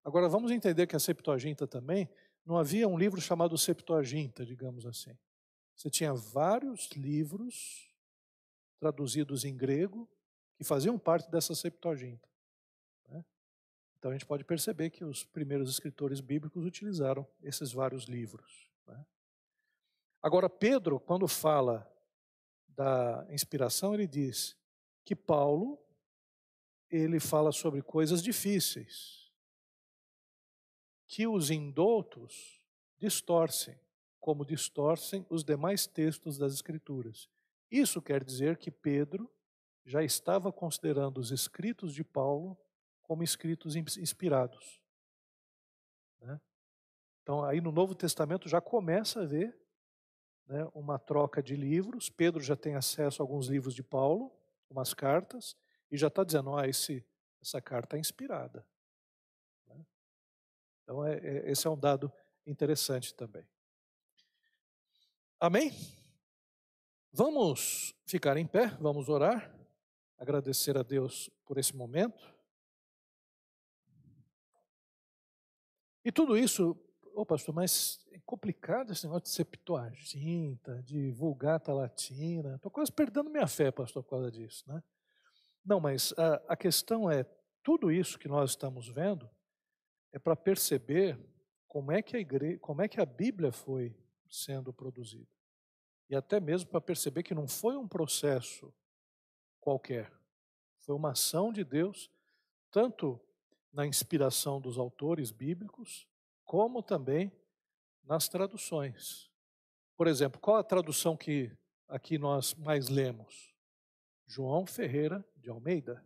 Agora, 0.03 0.29
vamos 0.29 0.51
entender 0.51 0.85
que 0.85 0.95
a 0.95 0.99
Septuaginta 0.99 1.65
também, 1.65 2.07
não 2.45 2.57
havia 2.57 2.87
um 2.87 2.97
livro 2.97 3.19
chamado 3.19 3.57
Septuaginta, 3.57 4.45
digamos 4.45 4.85
assim. 4.85 5.17
Você 5.75 5.89
tinha 5.89 6.13
vários 6.13 6.89
livros 6.91 7.91
traduzidos 8.79 9.43
em 9.43 9.55
grego 9.55 10.07
que 10.55 10.63
faziam 10.63 10.97
parte 10.99 11.29
dessa 11.31 11.55
Septuaginta. 11.55 12.27
Né? 13.09 13.25
Então 13.97 14.11
a 14.11 14.13
gente 14.13 14.25
pode 14.25 14.43
perceber 14.43 14.91
que 14.91 15.03
os 15.03 15.23
primeiros 15.23 15.69
escritores 15.69 16.19
bíblicos 16.19 16.63
utilizaram 16.63 17.27
esses 17.41 17.71
vários 17.71 18.05
livros. 18.05 18.69
Né? 18.85 19.03
Agora, 20.21 20.47
Pedro, 20.47 20.99
quando 20.99 21.27
fala 21.27 21.90
da 22.81 23.27
inspiração, 23.29 23.93
ele 23.93 24.07
diz 24.07 24.57
que 25.05 25.15
Paulo 25.15 25.79
ele 26.89 27.19
fala 27.19 27.51
sobre 27.51 27.81
coisas 27.83 28.23
difíceis 28.23 29.31
que 31.07 31.27
os 31.27 31.51
indoutos 31.51 32.59
distorcem 32.97 33.79
como 34.19 34.45
distorcem 34.45 35.25
os 35.29 35.43
demais 35.43 35.85
textos 35.85 36.37
das 36.37 36.53
Escrituras. 36.53 37.29
Isso 37.69 38.01
quer 38.01 38.23
dizer 38.23 38.57
que 38.57 38.71
Pedro 38.71 39.31
já 39.85 40.03
estava 40.03 40.51
considerando 40.51 41.19
os 41.19 41.31
escritos 41.31 41.93
de 41.93 42.03
Paulo 42.03 42.57
como 43.03 43.23
escritos 43.23 43.75
inspirados. 43.75 44.81
Né? 46.19 46.39
Então, 47.21 47.43
aí 47.43 47.61
no 47.61 47.71
Novo 47.71 47.93
Testamento 47.93 48.49
já 48.49 48.59
começa 48.59 49.21
a 49.21 49.25
ver 49.25 49.60
né, 50.47 50.67
uma 50.73 50.99
troca 50.99 51.41
de 51.41 51.55
livros. 51.55 52.09
Pedro 52.09 52.41
já 52.41 52.55
tem 52.55 52.75
acesso 52.75 53.21
a 53.21 53.23
alguns 53.23 53.47
livros 53.47 53.73
de 53.73 53.83
Paulo, 53.83 54.31
umas 54.69 54.93
cartas, 54.93 55.55
e 55.89 55.97
já 55.97 56.07
está 56.07 56.23
dizendo: 56.23 56.55
ah, 56.55 56.67
esse, 56.67 57.05
essa 57.41 57.61
carta 57.61 57.97
é 57.97 57.99
inspirada. 57.99 58.65
Né? 59.67 59.85
Então, 60.83 61.05
é, 61.05 61.17
é, 61.17 61.51
esse 61.51 61.67
é 61.67 61.69
um 61.69 61.77
dado 61.77 62.11
interessante 62.45 63.13
também. 63.13 63.47
Amém? 65.39 65.71
Vamos 67.11 67.93
ficar 68.05 68.37
em 68.37 68.47
pé, 68.47 68.67
vamos 68.79 69.09
orar, 69.09 69.53
agradecer 70.17 70.77
a 70.77 70.83
Deus 70.83 71.29
por 71.45 71.57
esse 71.57 71.75
momento. 71.75 72.31
E 76.05 76.11
tudo 76.11 76.37
isso, 76.37 76.75
ô 77.13 77.25
pastor, 77.25 77.53
mas 77.53 78.05
é 78.11 78.19
complicado 78.25 78.91
esse 78.91 79.05
negócio 79.05 79.23
de 79.23 79.29
septuaginta, 79.29 80.81
de 80.83 81.11
vulgata 81.11 81.73
latina. 81.73 82.55
Estou 82.55 82.71
quase 82.71 82.91
perdendo 82.91 83.29
minha 83.29 83.47
fé, 83.47 83.71
pastor, 83.71 84.03
por 84.03 84.09
causa 84.11 84.31
disso, 84.31 84.63
né? 84.67 84.81
Não, 85.63 85.79
mas 85.79 86.13
a, 86.17 86.41
a 86.49 86.57
questão 86.57 87.09
é, 87.09 87.23
tudo 87.63 87.91
isso 87.91 88.17
que 88.17 88.27
nós 88.27 88.51
estamos 88.51 88.87
vendo 88.87 89.29
é 90.11 90.19
para 90.19 90.35
perceber 90.35 91.19
como 91.67 91.91
é 91.91 92.01
que 92.01 92.17
a 92.17 92.19
igreja, 92.19 92.59
como 92.59 92.81
é 92.81 92.87
que 92.87 92.99
a 92.99 93.05
Bíblia 93.05 93.51
foi 93.51 93.95
sendo 94.29 94.73
produzido. 94.73 95.29
E 96.09 96.15
até 96.15 96.39
mesmo 96.39 96.69
para 96.69 96.81
perceber 96.81 97.23
que 97.23 97.35
não 97.35 97.47
foi 97.47 97.77
um 97.77 97.87
processo 97.87 98.73
qualquer, 99.59 100.11
foi 100.79 100.95
uma 100.95 101.11
ação 101.11 101.53
de 101.53 101.63
Deus, 101.63 102.09
tanto 102.71 103.19
na 103.71 103.85
inspiração 103.85 104.59
dos 104.59 104.77
autores 104.77 105.31
bíblicos, 105.31 106.07
como 106.51 106.83
também 106.83 107.31
nas 108.03 108.27
traduções. 108.27 109.31
Por 109.95 110.05
exemplo, 110.05 110.37
qual 110.37 110.57
a 110.57 110.63
tradução 110.65 111.15
que 111.15 111.49
aqui 111.87 112.17
nós 112.17 112.53
mais 112.55 112.89
lemos? 112.89 113.55
João 114.27 114.65
Ferreira 114.65 115.25
de 115.37 115.49
Almeida. 115.49 116.05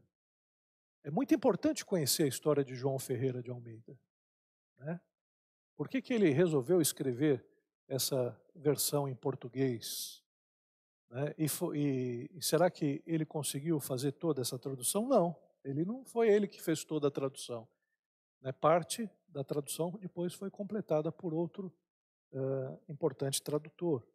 É 1.03 1.09
muito 1.09 1.33
importante 1.33 1.83
conhecer 1.83 2.25
a 2.25 2.27
história 2.27 2.63
de 2.63 2.75
João 2.75 2.99
Ferreira 2.99 3.41
de 3.41 3.49
Almeida. 3.49 3.99
Né? 4.77 5.01
Por 5.75 5.89
que, 5.89 5.99
que 5.99 6.13
ele 6.13 6.29
resolveu 6.29 6.79
escrever 6.79 7.43
essa 7.87 8.39
versão 8.55 9.07
em 9.07 9.15
português. 9.15 10.23
Né? 11.09 11.33
E, 11.39 12.29
e, 12.35 12.41
será 12.43 12.69
que 12.69 13.01
ele 13.07 13.25
conseguiu 13.25 13.79
fazer 13.79 14.11
toda 14.11 14.43
essa 14.43 14.59
tradução? 14.59 15.07
Não, 15.07 15.35
ele 15.63 15.83
não 15.83 16.05
foi 16.05 16.29
ele 16.29 16.47
que 16.47 16.61
fez 16.61 16.83
toda 16.83 17.07
a 17.07 17.11
tradução. 17.11 17.67
Né? 18.41 18.51
Parte 18.51 19.09
da 19.35 19.43
tradução 19.43 19.91
depois 19.99 20.33
foi 20.33 20.49
completada 20.49 21.11
por 21.11 21.33
outro 21.33 21.67
uh, 22.31 22.79
importante 22.87 23.43
tradutor. 23.43 24.07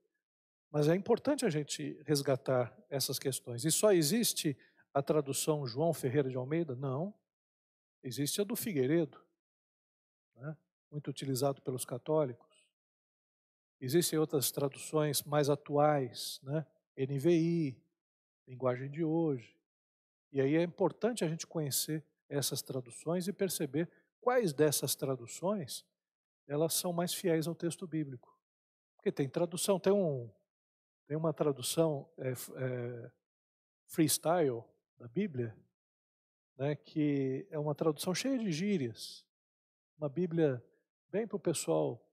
Mas 0.71 0.89
é 0.89 0.95
importante 0.95 1.45
a 1.45 1.51
gente 1.51 2.01
resgatar 2.07 2.75
essas 2.89 3.19
questões. 3.19 3.63
E 3.67 3.71
só 3.71 3.93
existe 3.93 4.57
a 4.95 5.03
tradução 5.03 5.67
João 5.67 5.93
Ferreira 5.93 6.31
de 6.31 6.39
Almeida? 6.39 6.75
Não. 6.75 7.13
Existe 8.03 8.41
a 8.41 8.45
do 8.45 8.57
Figueiredo, 8.57 9.23
né? 10.37 10.57
muito 10.91 11.11
utilizado 11.11 11.61
pelos 11.61 11.85
católicos. 11.85 12.49
Existem 13.79 14.19
outras 14.19 14.51
traduções 14.51 15.23
mais 15.23 15.51
atuais, 15.51 16.41
né? 16.43 16.65
NVI, 16.97 17.79
linguagem 18.49 18.91
de 18.91 19.05
hoje. 19.05 19.55
E 20.33 20.41
aí 20.41 20.57
é 20.57 20.63
importante 20.63 21.25
a 21.25 21.29
gente 21.29 21.47
conhecer 21.47 22.03
essas 22.27 22.63
traduções 22.63 23.29
e 23.29 23.33
perceber 23.33 23.91
quais 24.21 24.53
dessas 24.53 24.95
traduções 24.95 25.85
elas 26.47 26.75
são 26.75 26.93
mais 26.93 27.15
fiéis 27.15 27.47
ao 27.47 27.55
texto 27.55 27.87
bíblico. 27.87 28.37
Porque 28.97 29.13
tem 29.13 29.29
tradução, 29.29 29.79
tem, 29.79 29.93
um, 29.93 30.31
tem 31.07 31.17
uma 31.17 31.33
tradução 31.33 32.11
é, 32.19 32.33
é, 32.33 33.11
freestyle 33.87 34.65
da 34.99 35.09
Bíblia, 35.09 35.57
né, 36.57 36.75
que 36.75 37.47
é 37.51 37.59
uma 37.59 37.75
tradução 37.75 38.15
cheia 38.15 38.39
de 38.39 38.51
gírias, 38.53 39.25
uma 39.97 40.09
Bíblia 40.09 40.63
bem 41.09 41.27
para 41.27 41.37
o 41.37 41.41
pessoal 41.41 42.05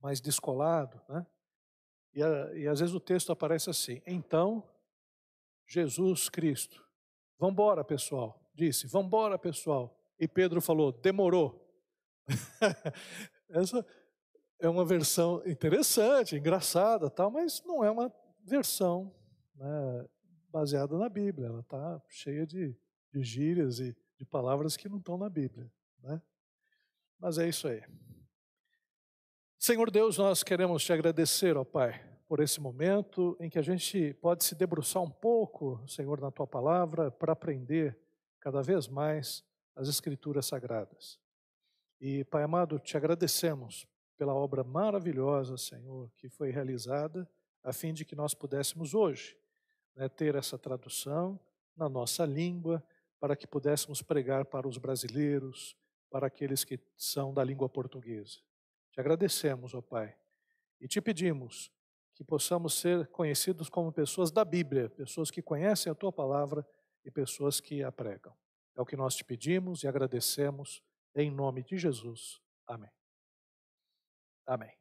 mais 0.00 0.20
descolado, 0.20 1.00
né? 1.08 1.26
E, 2.12 2.22
a, 2.22 2.54
e 2.54 2.66
às 2.66 2.80
vezes 2.80 2.94
o 2.94 3.00
texto 3.00 3.30
aparece 3.30 3.70
assim: 3.70 4.02
então 4.06 4.66
Jesus 5.66 6.28
Cristo, 6.28 6.84
vambora 7.38 7.84
pessoal, 7.84 8.42
disse, 8.54 8.86
vambora 8.86 9.38
pessoal. 9.38 9.99
E 10.20 10.28
Pedro 10.28 10.60
falou: 10.60 10.92
demorou. 10.92 11.66
Essa 13.48 13.84
é 14.60 14.68
uma 14.68 14.84
versão 14.84 15.42
interessante, 15.46 16.36
engraçada, 16.36 17.08
tal, 17.08 17.30
mas 17.30 17.62
não 17.64 17.82
é 17.82 17.90
uma 17.90 18.12
versão 18.44 19.12
né, 19.54 20.06
baseada 20.50 20.96
na 20.98 21.08
Bíblia. 21.08 21.48
Ela 21.48 21.60
está 21.60 22.02
cheia 22.08 22.46
de, 22.46 22.76
de 23.12 23.22
gírias 23.22 23.80
e 23.80 23.96
de 24.18 24.24
palavras 24.26 24.76
que 24.76 24.88
não 24.88 24.98
estão 24.98 25.16
na 25.16 25.30
Bíblia. 25.30 25.72
Né? 26.02 26.20
Mas 27.18 27.38
é 27.38 27.48
isso 27.48 27.66
aí. 27.66 27.82
Senhor 29.58 29.90
Deus, 29.90 30.18
nós 30.18 30.42
queremos 30.42 30.84
te 30.84 30.92
agradecer, 30.92 31.56
ó 31.56 31.64
Pai, 31.64 32.02
por 32.28 32.40
esse 32.40 32.60
momento 32.60 33.36
em 33.40 33.50
que 33.50 33.58
a 33.58 33.62
gente 33.62 34.14
pode 34.14 34.44
se 34.44 34.54
debruçar 34.54 35.02
um 35.02 35.10
pouco, 35.10 35.82
Senhor, 35.88 36.20
na 36.20 36.30
tua 36.30 36.46
palavra, 36.46 37.10
para 37.10 37.32
aprender 37.32 37.98
cada 38.38 38.62
vez 38.62 38.86
mais 38.88 39.44
as 39.74 39.88
Escrituras 39.88 40.46
Sagradas. 40.46 41.18
E, 42.00 42.24
Pai 42.24 42.42
amado, 42.42 42.78
te 42.78 42.96
agradecemos 42.96 43.86
pela 44.16 44.34
obra 44.34 44.62
maravilhosa, 44.62 45.56
Senhor, 45.56 46.10
que 46.16 46.28
foi 46.28 46.50
realizada 46.50 47.28
a 47.62 47.72
fim 47.72 47.92
de 47.92 48.04
que 48.04 48.16
nós 48.16 48.34
pudéssemos 48.34 48.94
hoje 48.94 49.36
né, 49.94 50.08
ter 50.08 50.34
essa 50.34 50.58
tradução 50.58 51.38
na 51.76 51.88
nossa 51.88 52.24
língua, 52.24 52.82
para 53.18 53.36
que 53.36 53.46
pudéssemos 53.46 54.00
pregar 54.00 54.46
para 54.46 54.66
os 54.66 54.78
brasileiros, 54.78 55.76
para 56.10 56.26
aqueles 56.26 56.64
que 56.64 56.80
são 56.96 57.32
da 57.32 57.44
língua 57.44 57.68
portuguesa. 57.68 58.38
Te 58.90 59.00
agradecemos, 59.00 59.74
ó 59.74 59.80
Pai, 59.80 60.16
e 60.80 60.88
te 60.88 61.00
pedimos 61.00 61.70
que 62.14 62.24
possamos 62.24 62.74
ser 62.74 63.06
conhecidos 63.08 63.68
como 63.68 63.92
pessoas 63.92 64.30
da 64.30 64.44
Bíblia, 64.44 64.90
pessoas 64.90 65.30
que 65.30 65.40
conhecem 65.40 65.90
a 65.90 65.94
tua 65.94 66.12
palavra 66.12 66.66
e 67.04 67.10
pessoas 67.10 67.60
que 67.60 67.82
a 67.82 67.92
pregam. 67.92 68.34
É 68.80 68.82
o 68.82 68.86
que 68.86 68.96
nós 68.96 69.14
te 69.14 69.22
pedimos 69.22 69.82
e 69.82 69.86
agradecemos 69.86 70.82
em 71.14 71.30
nome 71.30 71.62
de 71.62 71.76
Jesus. 71.76 72.40
Amém. 72.66 72.90
Amém. 74.46 74.79